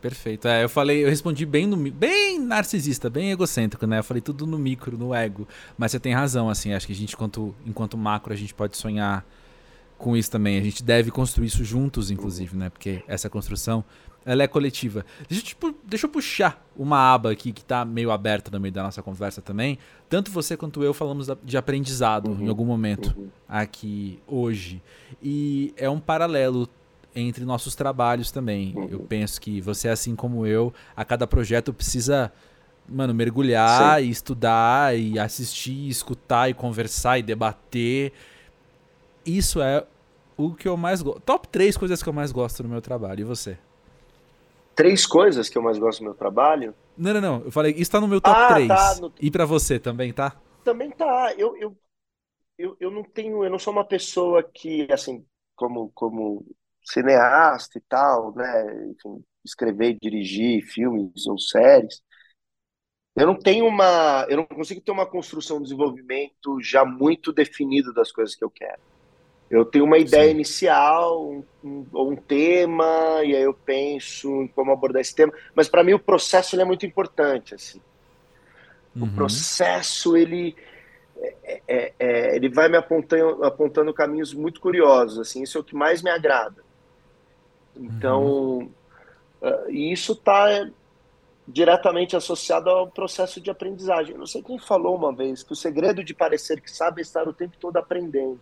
[0.00, 0.46] Perfeito.
[0.46, 3.98] É, eu falei, eu respondi bem no bem narcisista, bem egocêntrico, né?
[3.98, 5.46] Eu falei tudo no micro, no ego.
[5.76, 8.76] Mas você tem razão, assim, acho que a gente, enquanto, enquanto macro, a gente pode
[8.76, 9.26] sonhar
[9.96, 10.56] com isso também.
[10.58, 12.70] A gente deve construir isso juntos, inclusive, né?
[12.70, 13.84] Porque essa construção
[14.24, 15.06] ela é coletiva.
[15.26, 18.82] Deixa, tipo, deixa eu puxar uma aba aqui que está meio aberta no meio da
[18.82, 19.78] nossa conversa também.
[20.08, 23.28] Tanto você quanto eu falamos de aprendizado uhum, em algum momento uhum.
[23.48, 24.82] aqui hoje.
[25.22, 26.68] E é um paralelo
[27.20, 28.74] entre nossos trabalhos também.
[28.76, 28.88] Uhum.
[28.88, 32.32] Eu penso que você, assim como eu, a cada projeto precisa,
[32.88, 34.06] mano, mergulhar Sim.
[34.06, 38.12] e estudar e assistir, e escutar e conversar e debater.
[39.24, 39.84] Isso é
[40.36, 41.20] o que eu mais gosto.
[41.20, 43.20] Top 3 coisas que eu mais gosto no meu trabalho.
[43.20, 43.58] E você?
[44.78, 46.72] três coisas que eu mais gosto do meu trabalho.
[46.96, 47.42] Não, não, não.
[47.44, 48.68] Eu falei, isso tá no meu top ah, 3.
[48.68, 49.12] Tá no...
[49.20, 50.40] E para você também, tá?
[50.62, 51.34] Também tá.
[51.36, 51.76] Eu, eu,
[52.56, 55.26] eu, eu não tenho, eu não sou uma pessoa que, assim,
[55.56, 56.46] como, como
[56.92, 58.86] cineasta e tal, né?
[58.90, 62.02] Enfim, escrever dirigir filmes ou séries.
[63.16, 64.26] Eu não tenho uma.
[64.28, 68.50] Eu não consigo ter uma construção, um desenvolvimento já muito definido das coisas que eu
[68.50, 68.80] quero.
[69.50, 70.30] Eu tenho uma ideia Sim.
[70.30, 75.32] inicial, um, um, um, tema, e aí eu penso em como abordar esse tema.
[75.54, 77.54] Mas para mim o processo é muito importante.
[77.54, 77.80] Assim.
[78.94, 79.04] Uhum.
[79.04, 80.54] O processo ele,
[81.16, 85.18] é, é, é, ele vai me apontando, apontando caminhos muito curiosos.
[85.18, 86.67] Assim, isso é o que mais me agrada.
[87.78, 88.70] Então, uhum.
[89.42, 90.68] uh, e isso está
[91.46, 94.12] diretamente associado ao processo de aprendizagem.
[94.12, 97.02] Eu não sei quem falou uma vez que o segredo de parecer que sabe é
[97.02, 98.38] estar o tempo todo aprendendo.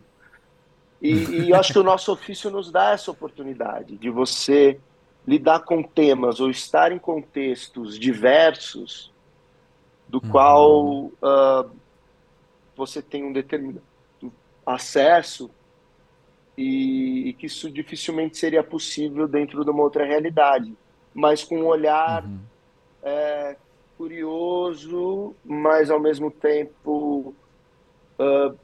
[1.00, 4.80] E, e eu acho que o nosso ofício nos dá essa oportunidade de você
[5.26, 9.12] lidar com temas ou estar em contextos diversos
[10.08, 10.30] do uhum.
[10.30, 11.70] qual uh,
[12.76, 13.82] você tem um determinado
[14.64, 15.50] acesso
[16.56, 20.74] e, e, que isso dificilmente seria possível dentro de uma outra realidade,
[21.14, 22.38] mas com um olhar uhum.
[23.02, 23.56] é,
[23.96, 27.34] curioso, mas ao mesmo tempo
[28.18, 28.56] uh,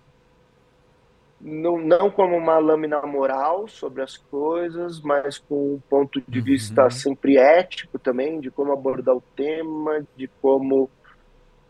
[1.41, 6.45] não, não como uma lâmina moral sobre as coisas, mas com um ponto de uhum.
[6.45, 10.89] vista sempre ético também, de como abordar o tema, de como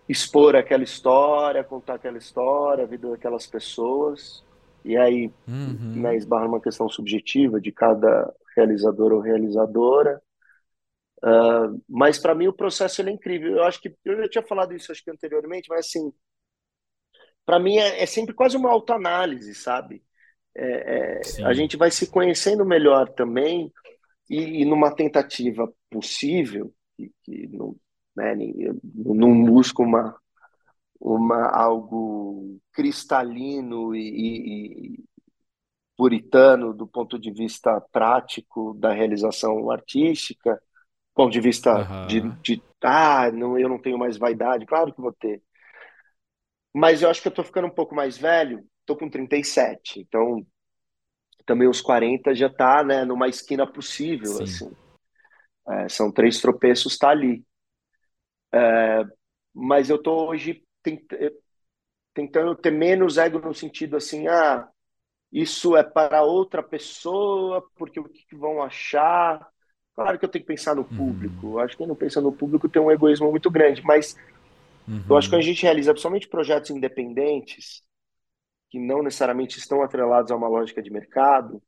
[0.09, 4.45] expor aquela história, contar aquela história, a vida daquelas pessoas.
[4.85, 6.01] E aí uhum.
[6.03, 10.21] né, esbarra uma questão subjetiva de cada realizador ou realizadora.
[11.25, 13.57] Uh, mas para mim o processo é incrível.
[13.57, 16.13] Eu acho que eu já tinha falado isso acho que anteriormente, mas assim
[17.45, 20.03] para mim é, é, sempre quase uma autoanálise, sabe?
[20.55, 23.73] É, é, a gente vai se conhecendo melhor também
[24.29, 27.77] e, e numa tentativa possível, que, que não,
[28.15, 28.35] né,
[28.95, 30.17] não busco uma,
[31.03, 35.05] uma, algo cristalino e, e,
[35.97, 42.07] puritano do ponto de vista prático da realização artística, do ponto de vista uhum.
[42.07, 45.43] de, de, ah, não, eu não tenho mais vaidade, claro que vou ter.
[46.73, 50.47] Mas eu acho que eu estou ficando um pouco mais velho, estou com 37, então
[51.45, 54.43] também os 40 já está né, numa esquina possível, Sim.
[54.45, 54.77] assim.
[55.69, 57.45] É, são três tropeços, está ali.
[58.55, 59.05] É,
[59.53, 60.63] mas eu estou hoje
[62.15, 64.69] tentando ter menos ego no sentido assim, ah,
[65.33, 69.49] isso é para outra pessoa, porque o que vão achar?
[69.95, 70.97] Claro que eu tenho que pensar no uhum.
[70.97, 71.47] público.
[71.47, 71.59] Uhum.
[71.59, 74.17] Acho que quem não pensa no público tem um egoísmo muito grande, mas
[74.87, 75.03] uhum.
[75.09, 77.83] eu acho que a gente realiza, principalmente projetos independentes,
[78.71, 81.63] que não necessariamente estão atrelados a uma lógica de mercado,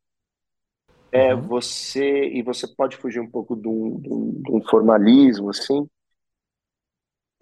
[1.11, 1.43] é uhum.
[1.43, 5.89] você, e você pode fugir um pouco de um, de um, de um formalismo, assim,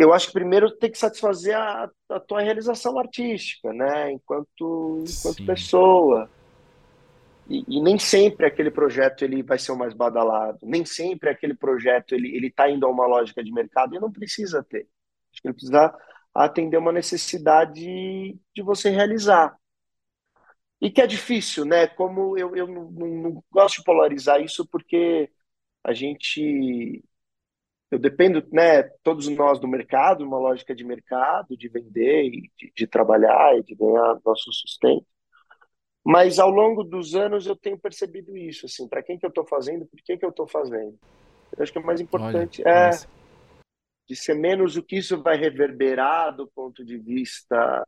[0.02, 4.12] eu acho que primeiro tem que satisfazer a, a tua realização artística, né?
[4.12, 6.30] Enquanto, enquanto pessoa.
[7.48, 11.54] E, e, nem sempre aquele projeto ele vai ser o mais badalado, nem sempre aquele
[11.54, 14.88] projeto ele ele está indo a uma lógica de mercado e não precisa ter.
[15.32, 15.94] Acho que ele precisa
[16.34, 17.80] atender uma necessidade
[18.54, 19.56] de você realizar.
[20.80, 21.86] E que é difícil, né?
[21.86, 25.30] Como eu, eu não, não, não gosto de polarizar isso porque
[25.84, 27.04] a gente
[27.92, 32.86] eu dependo, né, todos nós do mercado, uma lógica de mercado, de vender, de, de
[32.86, 35.04] trabalhar e de ganhar nosso sustento.
[36.02, 39.46] Mas ao longo dos anos eu tenho percebido isso, assim, para quem que eu estou
[39.46, 40.98] fazendo, por que que eu estou fazendo.
[41.54, 42.90] Eu acho que o mais importante Olha, é
[44.08, 47.86] de ser menos o que isso vai reverberar do ponto de vista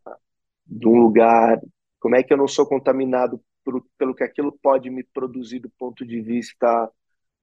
[0.67, 1.59] de um lugar,
[1.99, 5.71] como é que eu não sou contaminado por, pelo que aquilo pode me produzir do
[5.79, 6.91] ponto de vista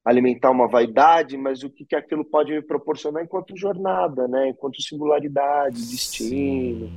[0.03, 4.49] alimentar uma vaidade, mas o que, que aquilo pode me proporcionar enquanto jornada, né?
[4.49, 6.91] enquanto singularidade, destino.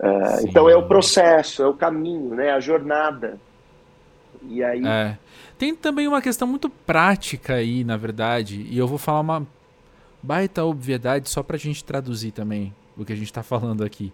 [0.00, 2.50] É, então é o processo, é o caminho, né?
[2.50, 3.38] a jornada.
[4.42, 4.84] E aí.
[4.84, 5.16] É.
[5.56, 9.46] Tem também uma questão muito prática aí, na verdade, e eu vou falar uma
[10.20, 14.12] baita obviedade só para a gente traduzir também o que a gente está falando aqui.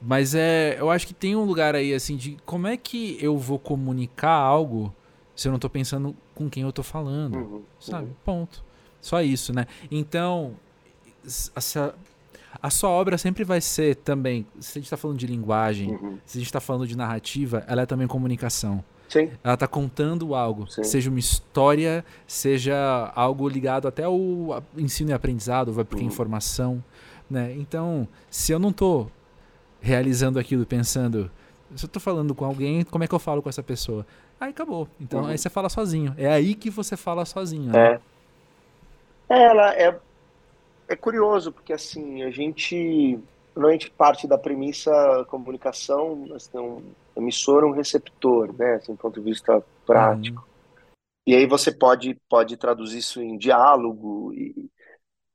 [0.00, 3.36] Mas é, eu acho que tem um lugar aí assim de como é que eu
[3.36, 4.94] vou comunicar algo
[5.38, 8.08] se eu não estou pensando com quem eu estou falando, uhum, sabe?
[8.08, 8.14] Uhum.
[8.24, 8.64] Ponto.
[9.00, 9.66] Só isso, né?
[9.88, 10.56] Então,
[11.54, 11.94] essa,
[12.60, 16.18] a sua obra sempre vai ser também, se a gente está falando de linguagem, uhum.
[16.26, 18.82] se a gente está falando de narrativa, ela é também comunicação.
[19.08, 19.30] Sim.
[19.44, 20.82] Ela está contando algo, Sim.
[20.82, 24.18] seja uma história, seja algo ligado até ao
[24.76, 26.10] ensino e aprendizado, vai porque uhum.
[26.10, 26.82] informação,
[27.30, 27.54] né?
[27.56, 29.08] Então, se eu não estou
[29.80, 31.30] realizando aquilo pensando,
[31.76, 34.04] se eu estou falando com alguém, como é que eu falo com essa pessoa?
[34.40, 34.88] Aí acabou.
[35.00, 35.26] Então uhum.
[35.26, 36.14] aí você fala sozinho.
[36.16, 37.72] É aí que você fala sozinho.
[37.72, 38.00] Né?
[39.28, 39.34] É.
[39.34, 39.42] é.
[39.44, 39.98] Ela é,
[40.88, 43.18] é curioso, porque assim, a gente
[43.54, 46.82] normalmente parte da premissa comunicação, nós temos
[47.16, 48.74] um emissor um receptor, né?
[48.74, 50.40] Assim, do ponto de vista prático.
[50.40, 50.48] Uhum.
[51.26, 54.32] E aí você pode, pode traduzir isso em diálogo.
[54.32, 54.70] E...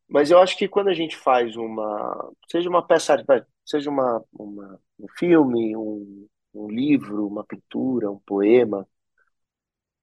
[0.10, 2.32] Mas eu acho que quando a gente faz uma.
[2.49, 3.24] Seja uma peça,
[3.66, 8.88] seja uma, uma um filme, um, um livro, uma pintura, um poema,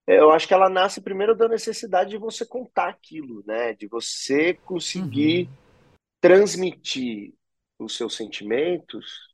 [0.07, 3.75] eu acho que ela nasce primeiro da necessidade de você contar aquilo, né?
[3.75, 5.57] De você conseguir uhum.
[6.21, 7.33] transmitir
[7.79, 9.29] os seus sentimentos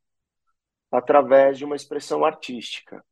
[0.93, 3.03] através de uma expressão artística.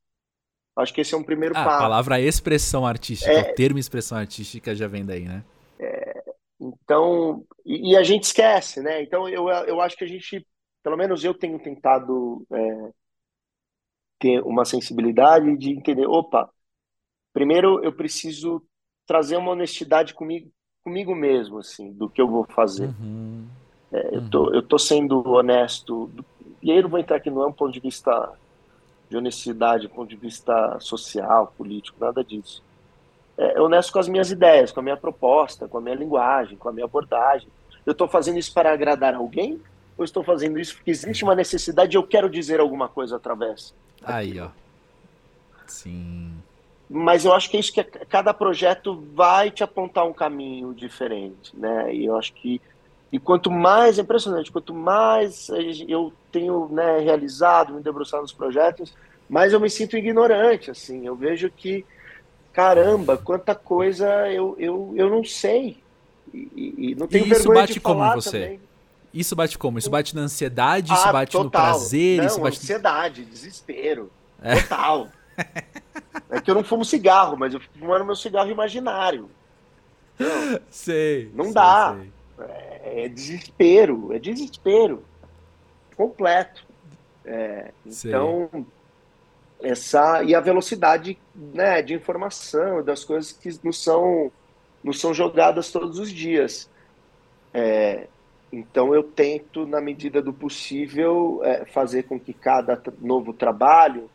[0.77, 1.77] Acho que esse é um primeiro ah, passo.
[1.77, 5.45] A palavra expressão artística, é, o termo expressão artística já vem daí, né?
[5.79, 6.23] É,
[6.61, 9.03] então, e, e, a gente esquece, né?
[9.03, 10.47] Então, eu, eu acho que a gente,
[10.83, 12.91] pelo menos eu tenho tentado é,
[14.25, 16.49] ter uma sensibilidade de entender, opa,
[17.31, 18.63] primeiro eu preciso
[19.07, 20.51] trazer uma honestidade comigo,
[20.83, 22.87] comigo mesmo, assim, do que eu vou fazer.
[22.99, 23.47] Uhum.
[23.93, 24.55] É, eu, tô, uhum.
[24.55, 26.11] eu tô sendo honesto,
[26.63, 28.33] e aí eu não vou entrar aqui não é um ponto de vista
[29.11, 32.65] de honestidade, ponto de vista social, político, nada disso.
[33.37, 36.57] É, é honesto com as minhas ideias, com a minha proposta, com a minha linguagem,
[36.57, 37.49] com a minha abordagem.
[37.85, 39.61] Eu estou fazendo isso para agradar alguém?
[39.99, 43.75] Ou estou fazendo isso porque existe uma necessidade e eu quero dizer alguma coisa através?
[44.07, 44.49] Aí, ó.
[45.67, 46.33] Sim
[46.89, 51.51] mas eu acho que é isso que cada projeto vai te apontar um caminho diferente,
[51.57, 51.95] né?
[51.95, 52.61] E eu acho que
[53.11, 55.49] e quanto mais é impressionante, quanto mais
[55.89, 58.93] eu tenho né, realizado, me debruçado nos projetos,
[59.29, 61.07] mais eu me sinto ignorante, assim.
[61.07, 61.85] Eu vejo que
[62.53, 65.79] caramba, quanta coisa eu, eu, eu não sei
[66.33, 68.31] e, e não tenho e isso bate como você?
[68.31, 68.61] Também.
[69.15, 69.79] Isso bate como?
[69.79, 70.93] Isso bate na ansiedade?
[70.93, 71.45] Isso ah, bate total.
[71.45, 72.19] no prazer?
[72.19, 72.59] Não, isso bate...
[72.59, 74.11] ansiedade, desespero.
[74.43, 74.61] É.
[74.61, 75.09] Total.
[76.31, 79.29] É que eu não fumo cigarro, mas eu fico fumando meu cigarro imaginário.
[80.71, 81.31] Sei.
[81.35, 81.97] Não sei, dá.
[81.97, 82.13] Sei.
[82.47, 85.05] É, é, desespero, é desespero.
[85.97, 86.65] completo.
[87.25, 88.67] É, então,
[89.61, 94.31] essa e a velocidade né, de informação das coisas que não são,
[94.83, 96.69] não são jogadas todos os dias.
[97.53, 98.09] É,
[98.59, 104.11] então, eu tento, na medida do possível, é, fazer com que cada novo trabalho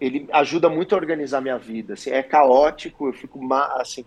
[0.00, 1.94] ele ajuda muito a organizar minha vida.
[1.94, 4.04] Assim, é caótico, eu fico assim,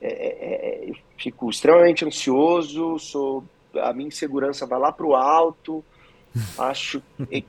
[0.00, 3.44] é, é, é fico extremamente ansioso, sou
[3.74, 5.84] a minha insegurança vai lá para o alto.
[6.58, 7.02] Acho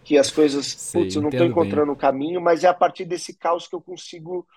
[0.03, 2.73] que as coisas, Sei, putz, eu não estou encontrando o um caminho, mas é a
[2.73, 4.47] partir desse caos que eu consigo,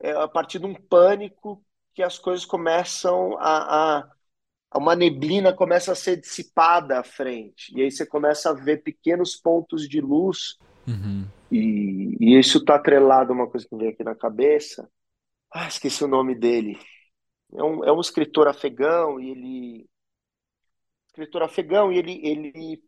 [0.00, 1.62] é a partir de um pânico
[1.94, 4.10] que as coisas começam a, a
[4.76, 7.72] uma neblina começa a ser dissipada à frente.
[7.74, 10.58] E aí você começa a ver pequenos pontos de luz.
[10.86, 11.26] Uhum.
[11.50, 14.88] E, e, isso está atrelado a uma coisa que me veio aqui na cabeça.
[15.50, 16.78] Ah, esqueci o nome dele.
[17.54, 19.90] É um, é um escritor afegão e ele.
[21.08, 22.82] Escritor afegão e ele, ele,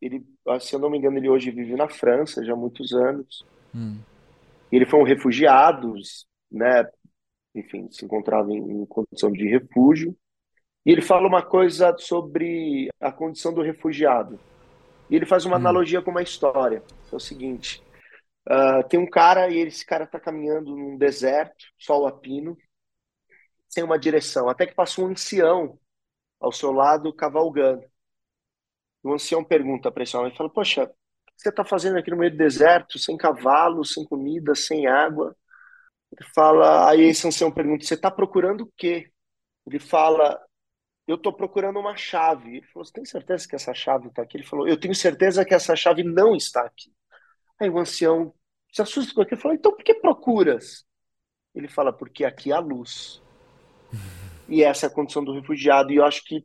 [0.00, 2.92] ele, ah, se eu não me engano, ele hoje vive na França já há muitos
[2.94, 3.44] anos.
[3.74, 3.98] Hum.
[4.72, 5.92] Ele foi um refugiado,
[6.50, 6.88] né?
[7.54, 10.16] Enfim, se encontrava em, em condição de refúgio.
[10.84, 14.38] E ele fala uma coisa sobre a condição do refugiado.
[15.08, 15.60] E ele faz uma hum.
[15.60, 16.82] analogia com uma história.
[17.10, 17.82] É o seguinte:
[18.48, 22.56] uh, tem um cara e esse cara está caminhando num deserto, sol a pino,
[23.68, 25.78] sem uma direção, até que passa um ancião
[26.40, 27.84] ao seu lado cavalgando.
[29.02, 30.94] O ancião pergunta para esse homem, fala: Poxa, o que
[31.36, 35.36] você está fazendo aqui no meio do deserto, sem cavalo, sem comida, sem água?
[36.12, 39.10] Ele fala, aí esse ancião pergunta: Você está procurando o quê?
[39.66, 40.38] Ele fala:
[41.06, 42.56] eu estou procurando uma chave.
[42.56, 44.36] Ele falou, você tem certeza que essa chave está aqui?
[44.36, 46.92] Ele falou, eu tenho certeza que essa chave não está aqui.
[47.60, 48.34] Aí o ancião
[48.72, 50.84] se assusta com aquilo e falou, então por que procuras?
[51.54, 53.22] Ele fala, porque aqui há luz.
[54.46, 55.90] E essa é a condição do refugiado.
[55.90, 56.44] E eu acho que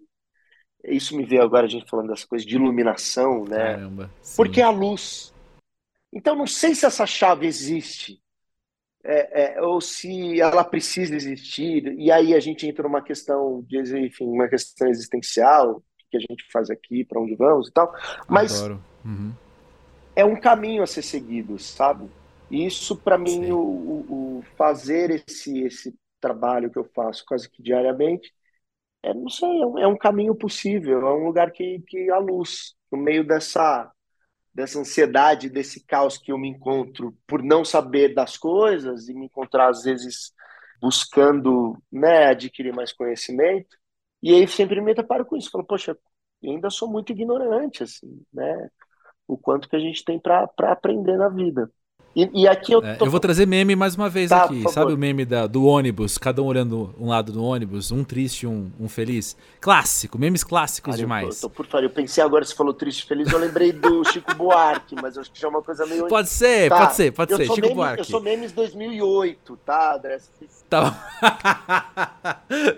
[0.86, 3.74] isso me veio agora a gente falando dessa coisa de iluminação, né?
[3.74, 5.34] Caramba, porque há luz.
[6.14, 8.22] Então não sei se essa chave existe,
[9.04, 13.78] é, é, ou se ela precisa existir, e aí a gente entra numa questão de,
[13.98, 17.94] enfim, uma questão existencial, o que a gente faz aqui, para onde vamos e tal,
[18.28, 18.62] mas
[19.06, 19.32] uhum.
[20.16, 22.10] é um caminho a ser seguido, sabe?
[22.52, 28.34] Isso, para mim, o, o, fazer esse, esse trabalho que eu faço quase que diariamente,
[29.04, 32.18] é, não sei, é um, é um caminho possível, é um lugar que, que há
[32.18, 33.90] luz, no meio dessa
[34.54, 39.26] dessa ansiedade, desse caos que eu me encontro por não saber das coisas e me
[39.26, 40.34] encontrar às vezes
[40.82, 43.78] buscando, né, adquirir mais conhecimento.
[44.22, 45.98] E aí sempre me deparo com isso, falo, poxa,
[46.42, 48.70] eu ainda sou muito ignorante assim, né?
[49.28, 51.72] O quanto que a gente tem para aprender na vida.
[52.16, 53.06] E, e aqui eu, é, tô...
[53.06, 54.64] é, eu vou trazer meme mais uma vez tá, aqui.
[54.72, 56.18] Sabe o meme da, do ônibus?
[56.18, 59.38] Cada um olhando um lado do ônibus, um triste um, um feliz?
[59.62, 61.36] Clássico, memes clássicos Cara, demais.
[61.36, 64.34] Eu, tô, por favor, eu pensei agora, você falou triste feliz, eu lembrei do Chico
[64.34, 66.08] Buarque, mas eu acho que já é uma coisa meio.
[66.08, 66.78] Pode ser, tá.
[66.78, 67.46] pode ser, pode eu ser.
[67.46, 68.00] Chico meme, Buarque.
[68.00, 70.18] Eu sou memes 2008, tá, André?
[70.70, 70.96] Tá bom.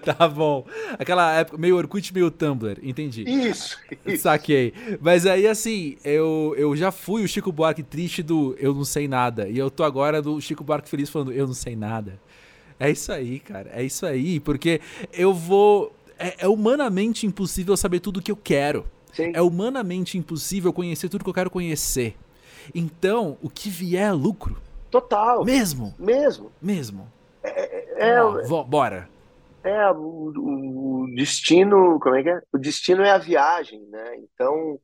[0.13, 0.65] tá bom.
[0.99, 3.23] Aquela época, meio Orkut, meio Tumblr, entendi.
[3.23, 4.23] Isso, isso.
[4.23, 4.73] Saquei.
[4.99, 9.07] Mas aí, assim, eu, eu já fui o Chico Buarque triste do Eu Não Sei
[9.07, 9.20] Nada.
[9.49, 12.19] E eu tô agora do Chico Buarque feliz falando Eu Não Sei Nada.
[12.79, 13.69] É isso aí, cara.
[13.73, 14.39] É isso aí.
[14.39, 14.81] Porque
[15.13, 15.93] eu vou.
[16.17, 18.85] É, é humanamente impossível saber tudo o que eu quero.
[19.13, 19.31] Sim.
[19.35, 22.15] É humanamente impossível conhecer tudo que eu quero conhecer.
[22.73, 24.57] Então, o que vier é lucro.
[24.89, 25.43] Total.
[25.43, 25.93] Mesmo.
[25.97, 26.51] Mesmo.
[26.61, 27.07] Mesmo.
[27.43, 29.09] É, é, Não, bora.
[29.63, 32.41] É, o, o, destino, como é que é?
[32.51, 34.17] O destino é a viagem, né?
[34.17, 34.79] Então.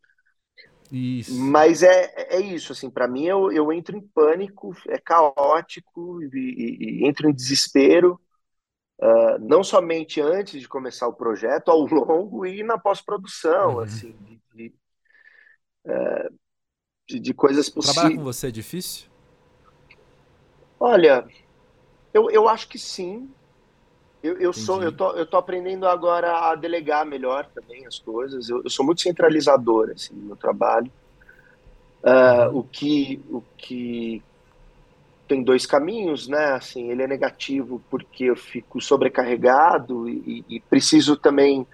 [0.91, 1.37] Isso.
[1.39, 6.27] Mas é, é isso, assim, para mim eu, eu entro em pânico, é caótico e,
[6.37, 8.19] e, e entro em desespero,
[8.99, 13.79] uh, não somente antes de começar o projeto, ao longo e na pós-produção, uhum.
[13.81, 14.75] assim, de, de,
[15.85, 16.33] uh,
[17.07, 17.95] de, de coisas possíveis.
[17.95, 19.09] Trabalhar com você é difícil?
[20.79, 21.27] Olha,
[22.13, 23.29] eu, eu acho que sim.
[24.27, 28.49] Eu, eu sou, eu tô, eu tô aprendendo agora a delegar melhor também as coisas.
[28.49, 30.91] Eu, eu sou muito centralizador assim, no meu trabalho.
[32.03, 34.21] Uh, o que, o que
[35.27, 36.53] tem dois caminhos, né?
[36.53, 41.65] Assim, ele é negativo porque eu fico sobrecarregado e, e preciso também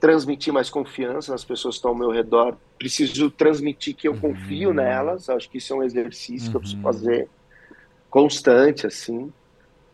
[0.00, 2.56] transmitir mais confiança nas pessoas que estão ao meu redor.
[2.78, 4.74] Preciso transmitir que eu confio uhum.
[4.74, 5.30] nelas.
[5.30, 6.50] Acho que isso é um exercício uhum.
[6.50, 6.82] que eu preciso uhum.
[6.82, 7.28] fazer
[8.10, 9.32] constante, assim.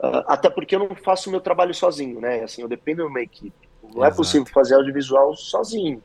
[0.01, 2.44] Uh, até porque eu não faço o meu trabalho sozinho, né?
[2.44, 3.68] Assim, eu dependo de uma equipe.
[3.82, 4.12] Não é Exato.
[4.12, 6.03] é possível fazer audiovisual sozinho.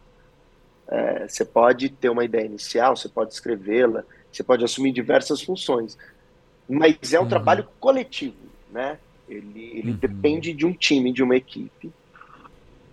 [0.88, 5.98] É, você pode ter uma ideia inicial, você pode escrevê-la, você pode assumir diversas funções,
[6.68, 7.30] mas é um uhum.
[7.30, 8.36] trabalho coletivo,
[8.72, 8.98] né?
[9.30, 9.98] Ele, ele uhum.
[9.98, 11.88] depende de um time, de uma equipe.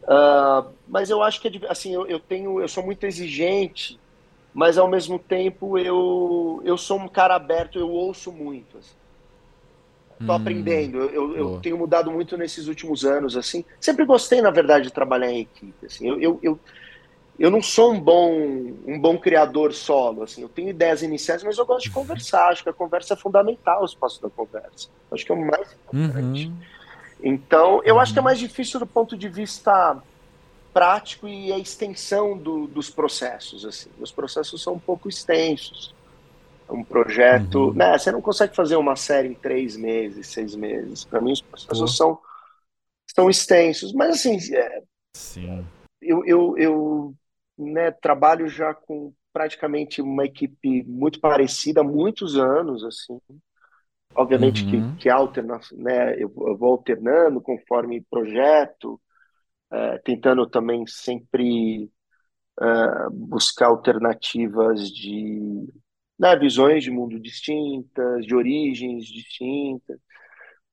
[0.05, 3.99] Uh, mas eu acho que é assim, eu, eu, tenho, eu sou muito exigente,
[4.53, 8.79] mas ao mesmo tempo eu, eu sou um cara aberto, eu ouço muito.
[8.79, 8.95] Assim.
[10.25, 13.65] Tô hum, aprendendo, eu, eu, tenho mudado muito nesses últimos anos, assim.
[13.81, 15.87] Sempre gostei, na verdade, de trabalhar em equipe.
[15.87, 16.07] Assim.
[16.07, 16.61] Eu, eu, eu,
[17.39, 18.31] eu não sou um bom,
[18.87, 20.43] um bom criador solo, assim.
[20.43, 22.49] Eu tenho ideias iniciais, mas eu gosto de conversar.
[22.51, 24.89] Acho que a conversa é fundamental, o espaço da conversa.
[25.11, 26.49] Acho que é o mais importante.
[26.49, 26.57] Uhum.
[27.23, 29.97] Então, eu acho que é mais difícil do ponto de vista
[30.73, 33.65] prático e a extensão do, dos processos.
[33.65, 33.89] Assim.
[33.99, 35.95] Os processos são um pouco extensos.
[36.71, 37.69] Um projeto.
[37.69, 37.75] Uhum.
[37.75, 41.05] Né, você não consegue fazer uma série em três meses, seis meses.
[41.05, 42.19] Para mim, os processos são,
[43.15, 43.93] são extensos.
[43.93, 44.83] Mas, assim, é,
[45.17, 45.67] Sim.
[46.01, 47.15] eu, eu, eu
[47.59, 52.85] né, trabalho já com praticamente uma equipe muito parecida há muitos anos.
[52.85, 53.19] assim
[54.15, 54.97] Obviamente uhum.
[54.97, 59.01] que, que alterna, né, eu, eu, vou alternando conforme projeto,
[59.71, 61.89] é, tentando também sempre
[62.61, 65.73] é, buscar alternativas de
[66.21, 69.99] né, visões de mundo distintas, de origens distintas,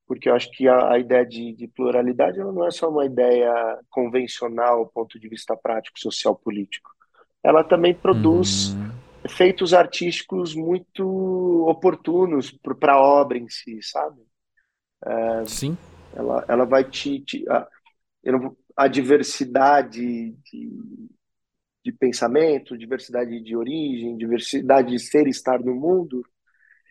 [0.05, 3.05] porque eu acho que a, a ideia de, de, pluralidade ela não é só uma
[3.05, 6.91] ideia convencional do ponto de vista prático, social, político.
[7.43, 8.91] Ela também produz uhum
[9.27, 14.21] efeitos artísticos muito oportunos para a obra em si, sabe?
[15.05, 15.77] É, Sim.
[16.15, 17.19] Ela, ela vai te.
[17.19, 17.67] te a,
[18.25, 20.69] não, a diversidade de,
[21.87, 26.21] de pensamento, diversidade de origem, diversidade de ser e estar no mundo,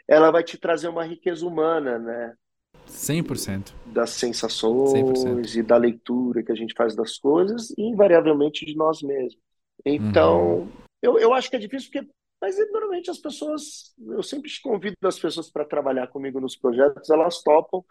[0.09, 2.35] ela vai te trazer uma riqueza humana, né?
[2.89, 3.75] 100%.
[3.87, 5.57] Das sensações 100%.
[5.57, 9.39] e da leitura que a gente faz das coisas e, invariavelmente, de nós mesmos.
[9.85, 10.69] Então, uhum.
[11.03, 12.09] eu, eu acho que é difícil porque
[12.41, 17.43] mas normalmente as pessoas, eu sempre convido as pessoas para trabalhar comigo nos projetos, elas
[17.43, 17.83] topam,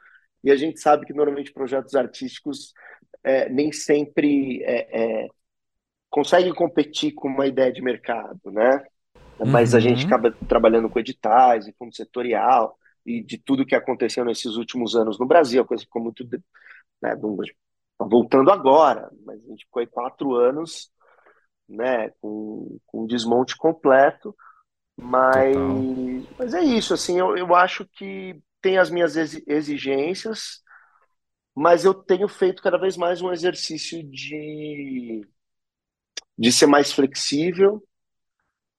[0.43, 2.71] e a gente sabe que normalmente projetos artísticos
[3.23, 5.27] é, nem sempre é, é,
[6.15, 8.81] conseguem competir com uma ideia de mercado, né?
[9.45, 9.77] Mas uhum.
[9.77, 10.07] a gente uhum.
[10.07, 15.19] acaba trabalhando com editais e fundo setorial e de tudo que aconteceu nesses últimos anos
[15.19, 16.25] no Brasil, a coisa ficou muito.
[17.01, 17.13] Né,
[17.99, 20.89] voltando agora, mas a gente ficou aí quatro anos
[21.67, 24.33] né, com, com desmonte completo,
[24.95, 25.57] mas,
[26.39, 30.61] mas é isso, assim, eu, eu acho que tem as minhas exigências,
[31.53, 35.25] mas eu tenho feito cada vez mais um exercício de,
[36.37, 37.81] de ser mais flexível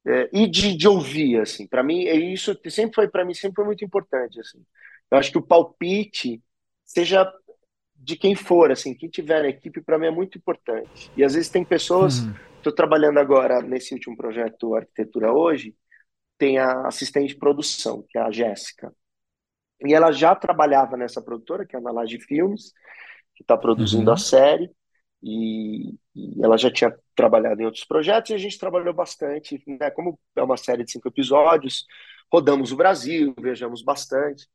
[0.06, 3.56] é, e de, de ouvir, assim, para mim, é isso sempre foi, para mim, sempre
[3.56, 4.64] foi muito importante, assim,
[5.10, 6.42] eu acho que o palpite,
[6.84, 7.32] seja
[7.94, 11.10] de quem for, assim, quem tiver na equipe, para mim é muito importante.
[11.16, 12.34] E às vezes tem pessoas uhum.
[12.66, 15.72] Estou trabalhando agora nesse último projeto Arquitetura Hoje,
[16.36, 18.92] tem a assistente de produção, que é a Jéssica.
[19.84, 22.72] E ela já trabalhava nessa produtora, que é a Nalage Filmes,
[23.36, 24.14] que está produzindo uhum.
[24.14, 24.68] a série,
[25.26, 29.60] e, e, ela já tinha trabalhado em outros projetos, e a gente trabalhou bastante.
[29.66, 29.90] Né?
[29.90, 31.84] Como é uma série de cinco episódios,
[32.32, 34.46] rodamos o Brasil, viajamos bastante.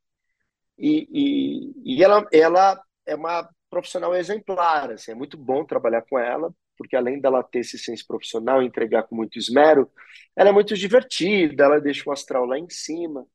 [0.78, 6.18] E, e, e ela, ela é uma profissional exemplar, assim, é muito bom trabalhar com
[6.18, 9.90] ela, porque além dela ter esse senso profissional entregar com muito esmero,
[10.34, 13.26] ela é muito divertida, ela deixa o astral lá em cima.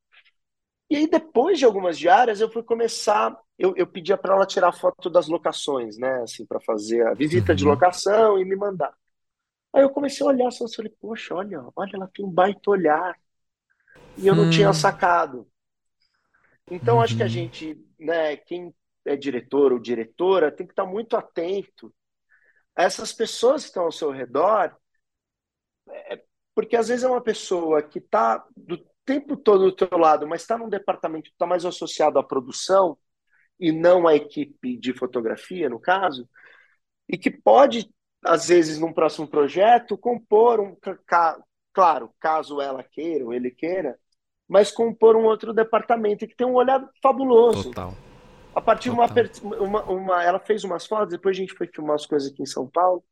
[0.90, 3.38] E aí, depois de algumas diárias, eu fui começar.
[3.58, 6.22] Eu, eu pedia para ela tirar foto das locações, né?
[6.22, 7.72] Assim, para fazer a visita de uhum.
[7.72, 8.94] locação e me mandar.
[9.74, 13.16] Aí eu comecei a olhar, só falei, poxa, olha, olha, ela tem um baita olhar.
[14.18, 14.50] E eu não hum.
[14.50, 15.48] tinha sacado.
[16.72, 17.02] Então, uhum.
[17.02, 17.32] acho que a uhum.
[17.32, 18.74] gente, né, quem
[19.06, 21.94] é diretor ou diretora, tem que estar muito atento
[22.78, 24.78] essas pessoas que estão ao seu redor,
[25.90, 26.24] é,
[26.54, 28.78] porque às vezes é uma pessoa que está do
[29.08, 32.98] tempo todo do teu lado, mas está num departamento que está mais associado à produção
[33.58, 36.30] e não à equipe de fotografia, no caso,
[37.08, 37.90] e que pode,
[38.24, 40.76] às vezes, num próximo projeto, compor um.
[41.74, 43.98] Claro, caso ela queira ou ele queira,
[44.48, 47.70] mas compor um outro departamento que tem um olhar fabuloso.
[47.70, 47.94] Total.
[48.54, 49.06] A partir de uma,
[49.62, 52.48] uma, uma, Ela fez umas fotos, depois a gente foi filmar as coisas aqui em
[52.48, 53.04] São Paulo,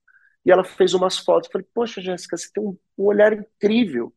[0.44, 1.50] e ela fez umas fotos.
[1.52, 4.12] Falei, poxa, Jéssica, você tem um, um olhar incrível,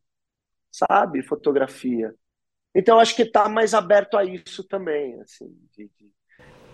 [0.71, 1.21] sabe?
[1.23, 2.13] Fotografia.
[2.73, 5.47] Então, acho que está mais aberto a isso também, assim.
[5.75, 6.11] De, de...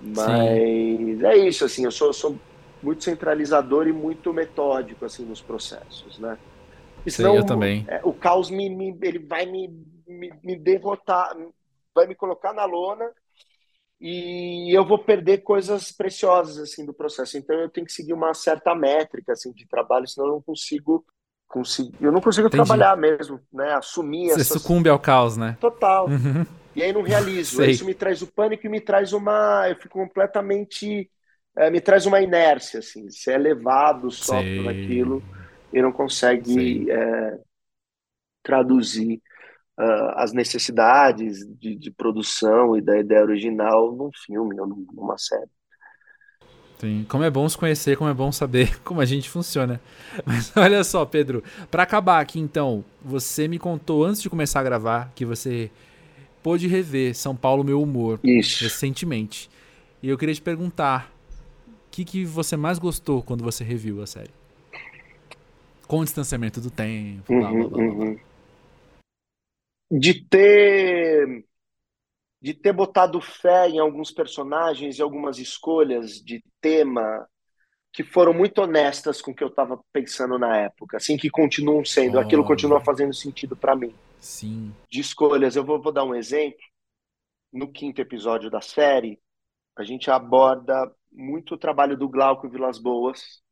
[0.01, 1.25] Mas Sim.
[1.25, 2.37] é isso, assim, eu sou, sou
[2.83, 6.37] muito centralizador e muito metódico, assim, nos processos, né?
[7.09, 7.85] senão, eu também.
[7.87, 9.67] É, o caos me, me, ele vai me,
[10.07, 11.35] me, me derrotar,
[11.93, 13.09] vai me colocar na lona
[13.99, 17.37] e eu vou perder coisas preciosas assim do processo.
[17.37, 21.05] Então eu tenho que seguir uma certa métrica assim de trabalho, senão eu não consigo,
[21.47, 22.63] consigo eu não consigo Entendi.
[22.63, 23.73] trabalhar mesmo, né?
[23.73, 24.61] Assumir Você essas...
[24.61, 25.57] sucumbe ao caos, né?
[25.59, 26.07] Total.
[26.07, 26.45] Uhum.
[26.75, 27.63] E aí não realizo.
[27.63, 31.09] Isso me traz o pânico e me traz uma, eu fico completamente
[31.55, 33.09] é, me traz uma inércia, assim.
[33.09, 34.61] Você é levado só Sei.
[34.61, 35.23] por aquilo
[35.71, 37.39] e não consegue é,
[38.43, 39.21] traduzir
[39.79, 45.49] uh, as necessidades de, de, produção e da ideia original num filme ou numa série.
[46.85, 49.81] Sim, como é bom se conhecer, como é bom saber como a gente funciona.
[50.23, 54.63] Mas olha só, Pedro, para acabar aqui então, você me contou antes de começar a
[54.63, 55.71] gravar que você
[56.43, 58.63] pôde rever São Paulo Meu Humor Isso.
[58.63, 59.49] recentemente.
[60.03, 61.11] E eu queria te perguntar,
[61.67, 64.29] o que, que você mais gostou quando você reviu a série?
[65.87, 67.79] Com o distanciamento do tempo, blá, blá, blá, blá.
[67.79, 68.17] Uhum.
[69.91, 71.45] De ter
[72.45, 77.27] de ter botado fé em alguns personagens e algumas escolhas de tema
[77.91, 81.83] que foram muito honestas com o que eu estava pensando na época, assim que continuam
[81.83, 82.47] sendo, aquilo Olha.
[82.47, 83.95] continua fazendo sentido para mim.
[84.19, 84.71] Sim.
[84.91, 86.59] De escolhas, eu vou, vou dar um exemplo.
[87.51, 89.19] No quinto episódio da série,
[89.75, 93.43] a gente aborda muito o trabalho do Glauco Vilas Boas,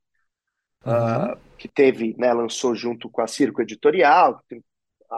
[0.85, 0.91] Uhum.
[0.93, 4.39] ah, que teve, né, lançou junto com a Circo Editorial.
[4.47, 4.63] Tem-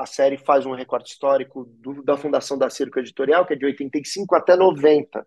[0.01, 3.65] A série faz um recorte histórico do- da fundação da Circo Editorial, que é de
[3.65, 5.25] 85 até 90.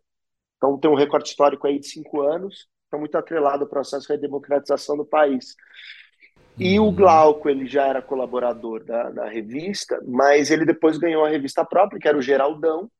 [0.56, 4.12] Então tem um recorte histórico aí de cinco anos, está muito atrelado ao processo de
[4.14, 5.54] redemocratização do país.
[6.58, 6.94] E o Uhum.
[6.94, 12.00] Glauco, ele já era colaborador da, da revista, mas ele depois ganhou a revista própria,
[12.00, 12.90] que era o Geraldão,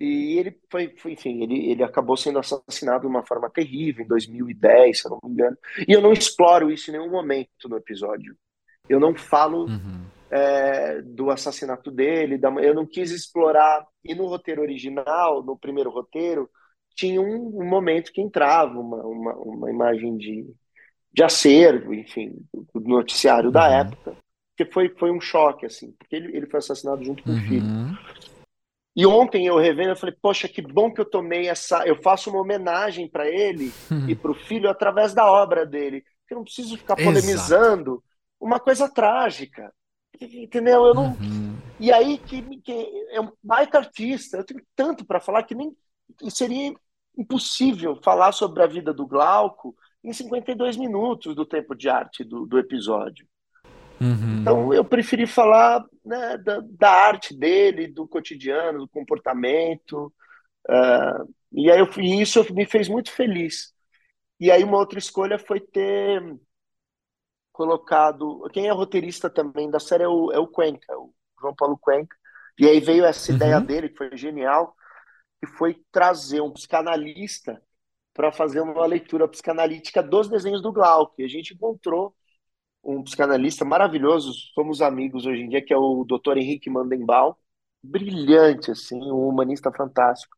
[0.00, 4.08] e ele foi, foi- enfim, ele, ele acabou sendo assassinado de uma forma terrível em
[4.08, 5.56] 2010, se eu não me engano.
[5.86, 8.36] E eu não exploro isso em nenhum momento no episódio.
[8.88, 10.04] Eu não falo Uhum.
[10.34, 13.86] É, do assassinato dele, da, eu não quis explorar.
[14.04, 16.50] E no roteiro original, no primeiro roteiro,
[16.96, 20.44] tinha um, um momento que entrava uma, uma, uma imagem de,
[21.12, 23.74] de acervo, enfim, do noticiário da Uhum.
[23.74, 24.16] época,
[24.56, 27.64] que foi, foi um choque, assim, porque ele, ele foi assassinado junto com o filho.
[27.64, 27.96] Uhum.
[28.96, 31.86] E ontem eu revendo, eu falei, poxa, que bom que eu tomei essa.
[31.86, 33.70] Eu faço uma homenagem para ele
[34.08, 36.04] e para o filho através da obra dele.
[36.30, 37.04] Eu não preciso ficar Exato.
[37.04, 38.02] polemizando
[38.40, 39.72] uma coisa trágica.
[40.20, 40.86] Entendeu?
[40.86, 41.06] Eu não.
[41.06, 41.56] Uhum.
[41.80, 42.72] E aí que, que
[43.10, 44.38] é um baita artista.
[44.38, 45.74] Eu tenho tanto para falar que nem
[46.30, 46.72] seria
[47.16, 52.46] impossível falar sobre a vida do Glauco em 52 minutos do tempo de arte do,
[52.46, 53.26] do episódio.
[54.00, 54.40] Uhum.
[54.40, 60.12] Então eu preferi falar né, da, da arte dele, do cotidiano, do comportamento.
[60.68, 63.72] ah, e aí eu, e isso me fez muito feliz.
[64.40, 66.20] E aí uma outra escolha foi ter
[67.54, 68.42] colocado.
[68.52, 72.16] Quem é roteirista também da série é o, é o Cuenca, o João Paulo Cuenca.
[72.60, 73.32] E aí veio essa Uhum.
[73.32, 74.76] ideia dele, que foi genial,
[75.40, 77.62] que foi trazer um psicanalista
[78.14, 81.14] para fazer uma leitura psicanalítica dos desenhos do Glauco.
[81.20, 82.14] E a gente encontrou
[82.84, 86.36] um psicanalista maravilhoso, somos amigos hoje em dia, que é o Dr.
[86.38, 87.34] Henrique Mandenbaum,
[87.82, 90.36] brilhante, assim, um humanista fantástico.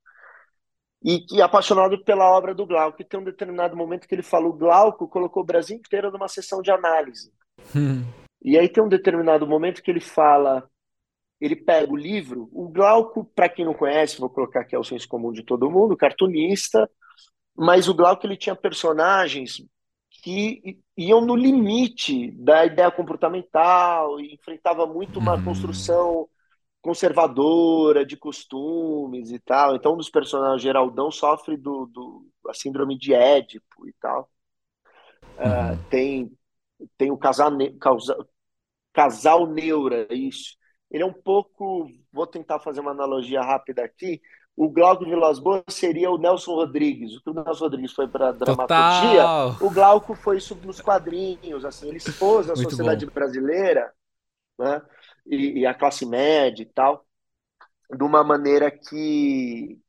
[1.08, 3.00] E é apaixonado pela obra do Glauco.
[3.00, 6.26] E tem um determinado momento que ele fala: o Glauco colocou o Brasil inteiro numa
[6.26, 7.32] sessão de análise.
[7.72, 8.04] Uhum.
[8.42, 10.68] E aí tem um determinado momento que ele fala,
[11.40, 15.06] ele pega o livro, o Glauco, para quem não conhece, vou colocar aqui ao senso
[15.08, 16.90] comum de todo mundo, cartunista,
[17.56, 19.64] mas o Glauco ele tinha personagens
[20.22, 25.44] que iam no limite da ideia comportamental e enfrentava muito uma Uhum.
[25.44, 26.28] construção
[26.86, 29.76] conservadora de costumes e tal.
[29.76, 34.30] Então, um dos personagens, Geraldão, sofre do, do a síndrome de Édipo e tal.
[35.36, 35.84] Ah, Uhum.
[35.88, 36.32] tem
[36.98, 38.26] tem o casal, casal,
[38.92, 40.56] casal neura, isso.
[40.90, 44.20] Ele é um pouco, vou tentar fazer uma analogia rápida aqui.
[44.56, 47.16] O Glauco Vilas Boas seria o Nelson Rodrigues.
[47.16, 49.56] O que o Nelson Rodrigues foi para dramaturgia, Total.
[49.60, 51.64] o Glauco foi isso nos quadrinhos.
[51.64, 53.06] Assim, ele expôs a Muito sociedade bom.
[53.06, 53.92] brasileira,
[54.58, 54.82] né,
[55.26, 57.06] e, e a classe média e tal,
[57.90, 59.80] de uma maneira que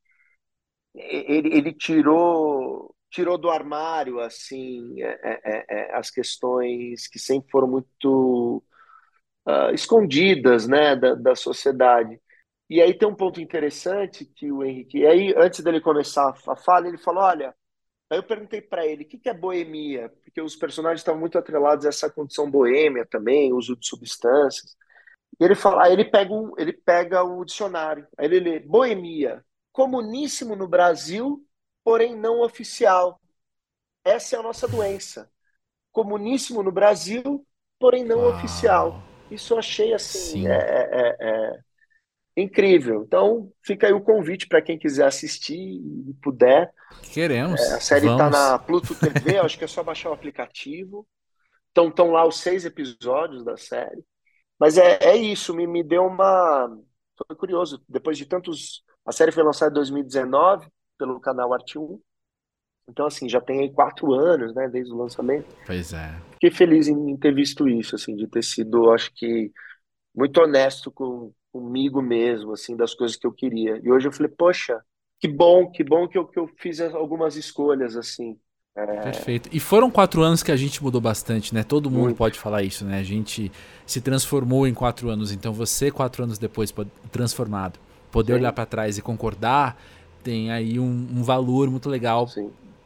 [0.94, 7.66] ele, ele tirou tirou do armário assim é, é, é, as questões que sempre foram
[7.68, 8.62] muito
[9.46, 12.20] uh, escondidas né da, da sociedade.
[12.70, 16.88] E aí tem um ponto interessante que o Henrique aí antes dele começar a fala
[16.88, 17.54] ele falou olha
[18.10, 20.10] aí eu perguntei para ele o que, que é boemia?
[20.24, 24.76] Porque os personagens estavam muito atrelados a essa condição boêmia também uso de substâncias
[25.40, 29.44] e ele fala aí ele pega um, ele pega o dicionário aí ele lê boemia
[29.72, 31.44] comuníssimo no Brasil
[31.88, 33.18] porém não oficial.
[34.04, 35.30] Essa é a nossa doença.
[35.90, 37.46] Comuníssimo no Brasil,
[37.78, 38.36] porém não Uau.
[38.36, 39.02] oficial.
[39.30, 40.48] Isso eu achei assim Sim.
[40.48, 41.58] é, é, é,
[42.36, 43.04] incrível.
[43.06, 46.70] Então fica aí o convite para quem quiser assistir e puder.
[47.10, 47.58] Queremos.
[47.58, 51.08] É, a série está na Pluto TV, acho que é só baixar o aplicativo.
[51.70, 54.04] Então estão lá os seis episódios da série.
[54.58, 56.76] Mas é, é isso, me, me deu uma.
[57.16, 57.82] Foi curioso.
[57.88, 58.82] Depois de tantos.
[59.04, 62.00] A série foi lançada em 2019 pelo canal Arte 1.
[62.88, 65.46] Então, assim, já tem aí quatro anos, né, desde o lançamento.
[65.66, 66.20] Pois é.
[66.32, 69.52] Fiquei feliz em ter visto isso, assim, de ter sido, acho que,
[70.14, 73.78] muito honesto com, comigo mesmo, assim, das coisas que eu queria.
[73.82, 74.82] E hoje eu falei, poxa,
[75.20, 78.38] que bom, que bom que eu, que eu fiz algumas escolhas, assim.
[78.86, 79.48] Perfeito.
[79.52, 81.62] E foram quatro anos que a gente mudou bastante, né?
[81.62, 82.16] Todo mundo Muito.
[82.16, 82.98] pode falar isso, né?
[82.98, 83.50] A gente
[83.86, 85.32] se transformou em quatro anos.
[85.32, 86.72] Então você, quatro anos depois,
[87.10, 87.78] transformado,
[88.10, 88.38] poder Sim.
[88.40, 89.80] olhar para trás e concordar,
[90.22, 92.28] tem aí um, um valor muito legal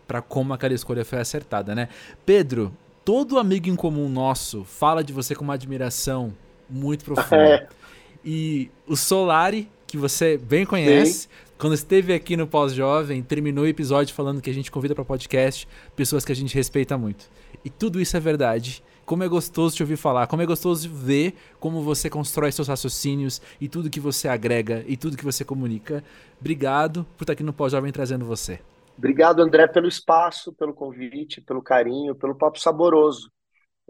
[0.07, 1.89] para como aquela escolha foi acertada, né?
[2.25, 2.73] Pedro,
[3.05, 6.33] todo amigo em comum nosso fala de você com uma admiração
[6.69, 7.69] muito profunda.
[7.79, 7.83] É.
[8.25, 11.29] E o Solari, que você bem conhece, Sim.
[11.63, 15.69] Quando esteve aqui no Pós-Jovem, terminou o episódio falando que a gente convida para podcast
[15.95, 17.31] pessoas que a gente respeita muito.
[17.65, 18.83] E tudo isso é verdade.
[19.07, 23.41] Como é gostoso te ouvir falar, como é gostoso ver como você constrói seus raciocínios
[23.61, 26.03] e tudo que você agrega e tudo que você comunica.
[26.41, 28.59] Obrigado por estar aqui no Pós-Jovem trazendo você.
[28.99, 33.31] Obrigado, André, pelo espaço, pelo convite, pelo carinho, pelo papo saboroso.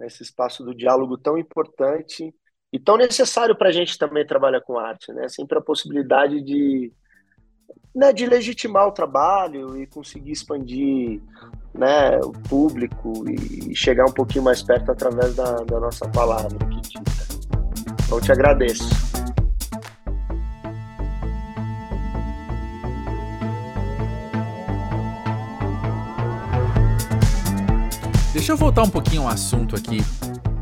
[0.01, 2.35] Esse espaço do diálogo tão importante
[2.71, 5.27] e tão necessário para a gente também trabalhar com arte, né?
[5.27, 6.93] Sempre a possibilidade de,
[7.95, 11.21] né, de legitimar o trabalho e conseguir expandir
[11.75, 16.81] né, o público e chegar um pouquinho mais perto através da, da nossa palavra que
[16.81, 17.13] dita.
[18.07, 18.85] Então, te agradeço.
[28.33, 29.99] Deixa eu voltar um pouquinho ao assunto aqui,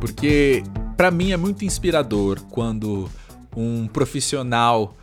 [0.00, 0.62] porque
[0.96, 3.08] para mim é muito inspirador quando
[3.56, 4.94] um profissional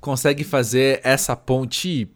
[0.00, 2.08] consegue fazer essa ponte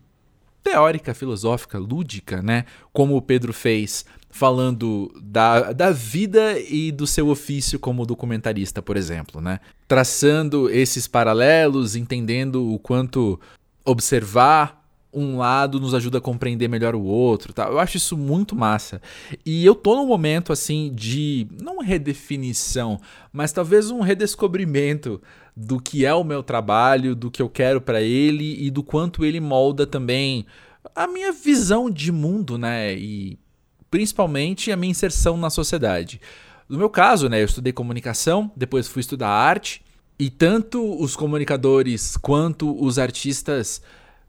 [0.62, 2.64] teórica, filosófica, lúdica, né?
[2.92, 8.96] Como o Pedro fez, falando da, da vida e do seu ofício como documentarista, por
[8.96, 9.60] exemplo, né?
[9.86, 13.38] Traçando esses paralelos, entendendo o quanto
[13.84, 14.83] observar
[15.14, 17.66] um lado nos ajuda a compreender melhor o outro, tá?
[17.66, 19.00] Eu acho isso muito massa.
[19.44, 23.00] E eu tô num momento assim de não redefinição,
[23.32, 25.20] mas talvez um redescobrimento
[25.56, 29.24] do que é o meu trabalho, do que eu quero para ele e do quanto
[29.24, 30.44] ele molda também
[30.94, 32.94] a minha visão de mundo, né?
[32.94, 33.38] E
[33.90, 36.20] principalmente a minha inserção na sociedade.
[36.68, 39.82] No meu caso, né, eu estudei comunicação, depois fui estudar arte,
[40.18, 43.82] e tanto os comunicadores quanto os artistas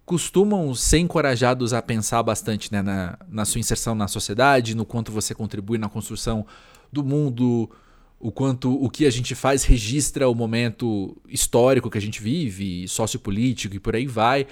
[0.06, 5.12] costumam ser encorajados a pensar bastante né, na, na sua inserção na sociedade, no quanto
[5.12, 6.46] você contribui na construção
[6.92, 7.70] do mundo,
[8.20, 12.88] o quanto o que a gente faz registra o momento histórico que a gente vive,
[12.88, 14.46] sociopolítico e por aí vai.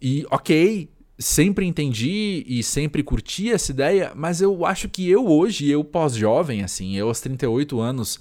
[0.00, 0.88] E ok,
[1.18, 6.62] sempre entendi e sempre curti essa ideia, mas eu acho que eu hoje, eu pós-jovem,
[6.62, 8.18] assim, eu aos 38 anos,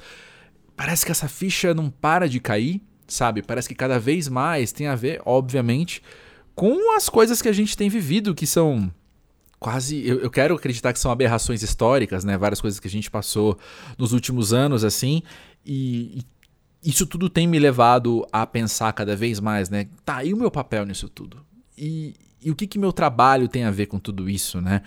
[0.75, 3.41] parece que essa ficha não para de cair, sabe?
[3.41, 6.01] Parece que cada vez mais tem a ver, obviamente,
[6.56, 8.91] com as coisas que a gente tem vivido, que são
[9.60, 10.06] quase.
[10.06, 12.38] Eu, eu, quero acreditar que são aberrações históricas, né?
[12.38, 13.58] Várias coisas que a gente passou
[13.97, 15.24] nos últimos anos, assim.
[15.66, 16.24] E,
[16.84, 19.88] e isso tudo tem me levado a pensar cada vez mais, né?
[20.04, 21.38] Tá, e o meu papel nisso tudo?
[21.78, 24.82] E, e o que, que meu trabalho tem a ver com tudo isso, né?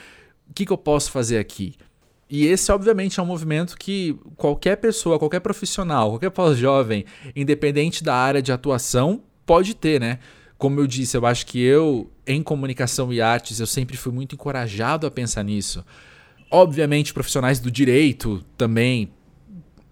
[0.48, 1.74] O que, que eu posso fazer aqui?
[2.28, 7.04] E esse, obviamente, é um movimento que qualquer pessoa, qualquer profissional, qualquer pós-jovem,
[7.34, 10.18] independente da área de atuação, pode ter, né?
[10.58, 14.34] Como eu disse, eu acho que eu, em comunicação e artes, eu sempre fui muito
[14.34, 15.84] encorajado a pensar nisso.
[16.50, 19.10] Obviamente, profissionais do direito também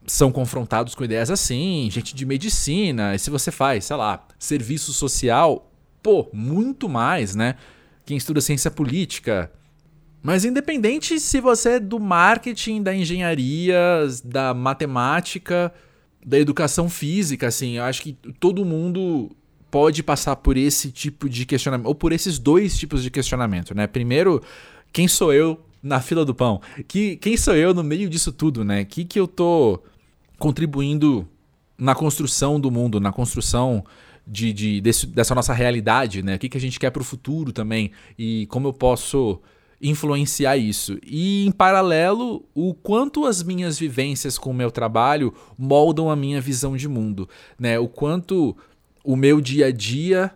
[0.06, 4.92] são confrontados com ideias assim, gente de medicina, e se você faz, sei lá, serviço
[4.92, 5.70] social,
[6.02, 7.56] pô, muito mais, né?
[8.04, 9.50] Quem estuda ciência política.
[10.22, 15.72] Mas independente se você é do marketing, da engenharia, da matemática,
[16.24, 19.34] da educação física, assim, eu acho que todo mundo
[19.74, 23.88] pode passar por esse tipo de questionamento, ou por esses dois tipos de questionamento, né?
[23.88, 24.40] Primeiro,
[24.92, 26.60] quem sou eu na fila do pão?
[26.86, 28.84] Que, quem sou eu no meio disso tudo, né?
[28.84, 29.82] Que que eu tô
[30.38, 31.26] contribuindo
[31.76, 33.84] na construção do mundo, na construção
[34.24, 36.36] de, de desse, dessa nossa realidade, né?
[36.36, 39.40] O que, que a gente quer para o futuro também e como eu posso
[39.82, 41.00] influenciar isso.
[41.04, 46.40] E em paralelo, o quanto as minhas vivências com o meu trabalho moldam a minha
[46.40, 47.76] visão de mundo, né?
[47.76, 48.56] O quanto
[49.04, 50.34] o meu dia a dia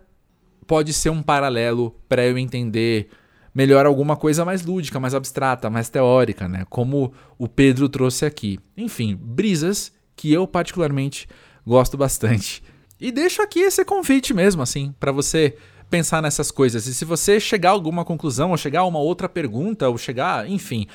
[0.67, 3.09] pode ser um paralelo para eu entender
[3.55, 6.65] melhor alguma coisa mais lúdica, mais abstrata, mais teórica, né?
[6.69, 8.61] Como o Pedro trouxe aqui.
[8.77, 11.27] Enfim, brisas que eu particularmente
[11.67, 12.63] gosto bastante.
[13.01, 15.57] E deixo aqui esse convite mesmo, assim, para você
[15.89, 16.87] pensar nessas coisas.
[16.87, 20.49] E se você chegar a alguma conclusão, ou chegar a uma outra pergunta, ou chegar,
[20.49, 20.87] enfim,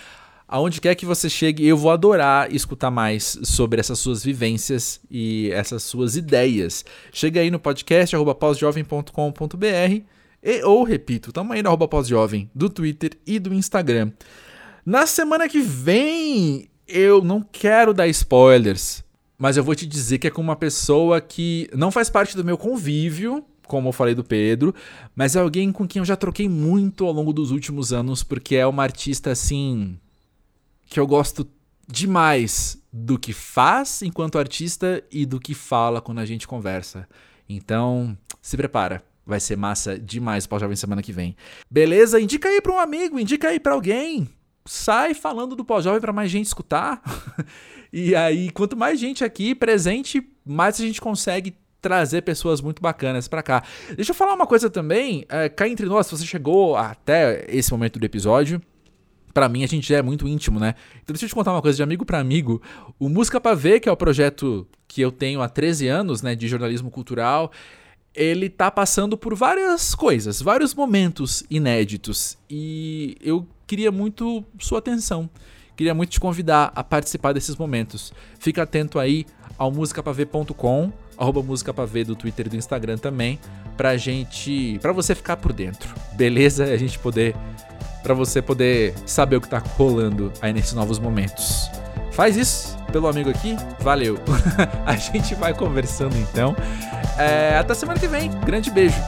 [0.53, 5.49] aonde quer que você chegue, eu vou adorar escutar mais sobre essas suas vivências e
[5.51, 6.85] essas suas ideias.
[7.11, 10.01] Chega aí no podcast pós-jovem.com.br
[10.43, 14.11] E, ou, repito, tamo aí no arroba pós-jovem do Twitter e do Instagram.
[14.85, 19.03] Na semana que vem, eu não quero dar spoilers,
[19.39, 22.45] mas eu vou te dizer que é com uma pessoa que não faz parte do
[22.45, 24.75] meu convívio, como eu falei do Pedro,
[25.15, 28.55] mas é alguém com quem eu já troquei muito ao longo dos últimos anos, porque
[28.55, 29.97] é uma artista assim
[30.93, 31.49] que eu gosto
[31.87, 37.09] demais do que faz enquanto artista e do que fala quando a gente conversa.
[37.49, 39.03] Então, se prepara.
[39.25, 41.35] Vai ser massa demais o Pós-Jovem semana que vem.
[41.67, 42.21] Beleza?
[42.21, 44.29] Indica aí para um amigo, indica aí para alguém.
[44.65, 47.01] Sai falando do Pós-Jovem para mais gente escutar.
[47.91, 53.27] e aí, quanto mais gente aqui presente, mais a gente consegue trazer pessoas muito bacanas
[53.27, 53.63] para cá.
[53.95, 55.25] Deixa eu falar uma coisa também.
[55.27, 58.61] É, cá entre nós, se você chegou até esse momento do episódio,
[59.33, 60.75] para mim a gente já é muito íntimo, né?
[61.01, 62.61] Então deixa eu te contar uma coisa de amigo para amigo.
[62.99, 66.35] O Música para Ver, que é o projeto que eu tenho há 13 anos, né,
[66.35, 67.51] de jornalismo cultural,
[68.13, 75.29] ele tá passando por várias coisas, vários momentos inéditos e eu queria muito sua atenção.
[75.75, 78.13] Queria muito te convidar a participar desses momentos.
[78.39, 79.25] Fica atento aí
[79.57, 83.39] ao musicapav.com, arroba do Twitter e do Instagram também,
[83.75, 86.65] pra gente, pra você ficar por dentro, beleza?
[86.65, 87.35] A gente poder,
[88.03, 91.71] pra você poder saber o que tá rolando aí nesses novos momentos.
[92.11, 94.19] Faz isso pelo amigo aqui, valeu.
[94.85, 96.55] a gente vai conversando então.
[97.17, 98.29] É, até semana que vem.
[98.45, 99.01] Grande beijo.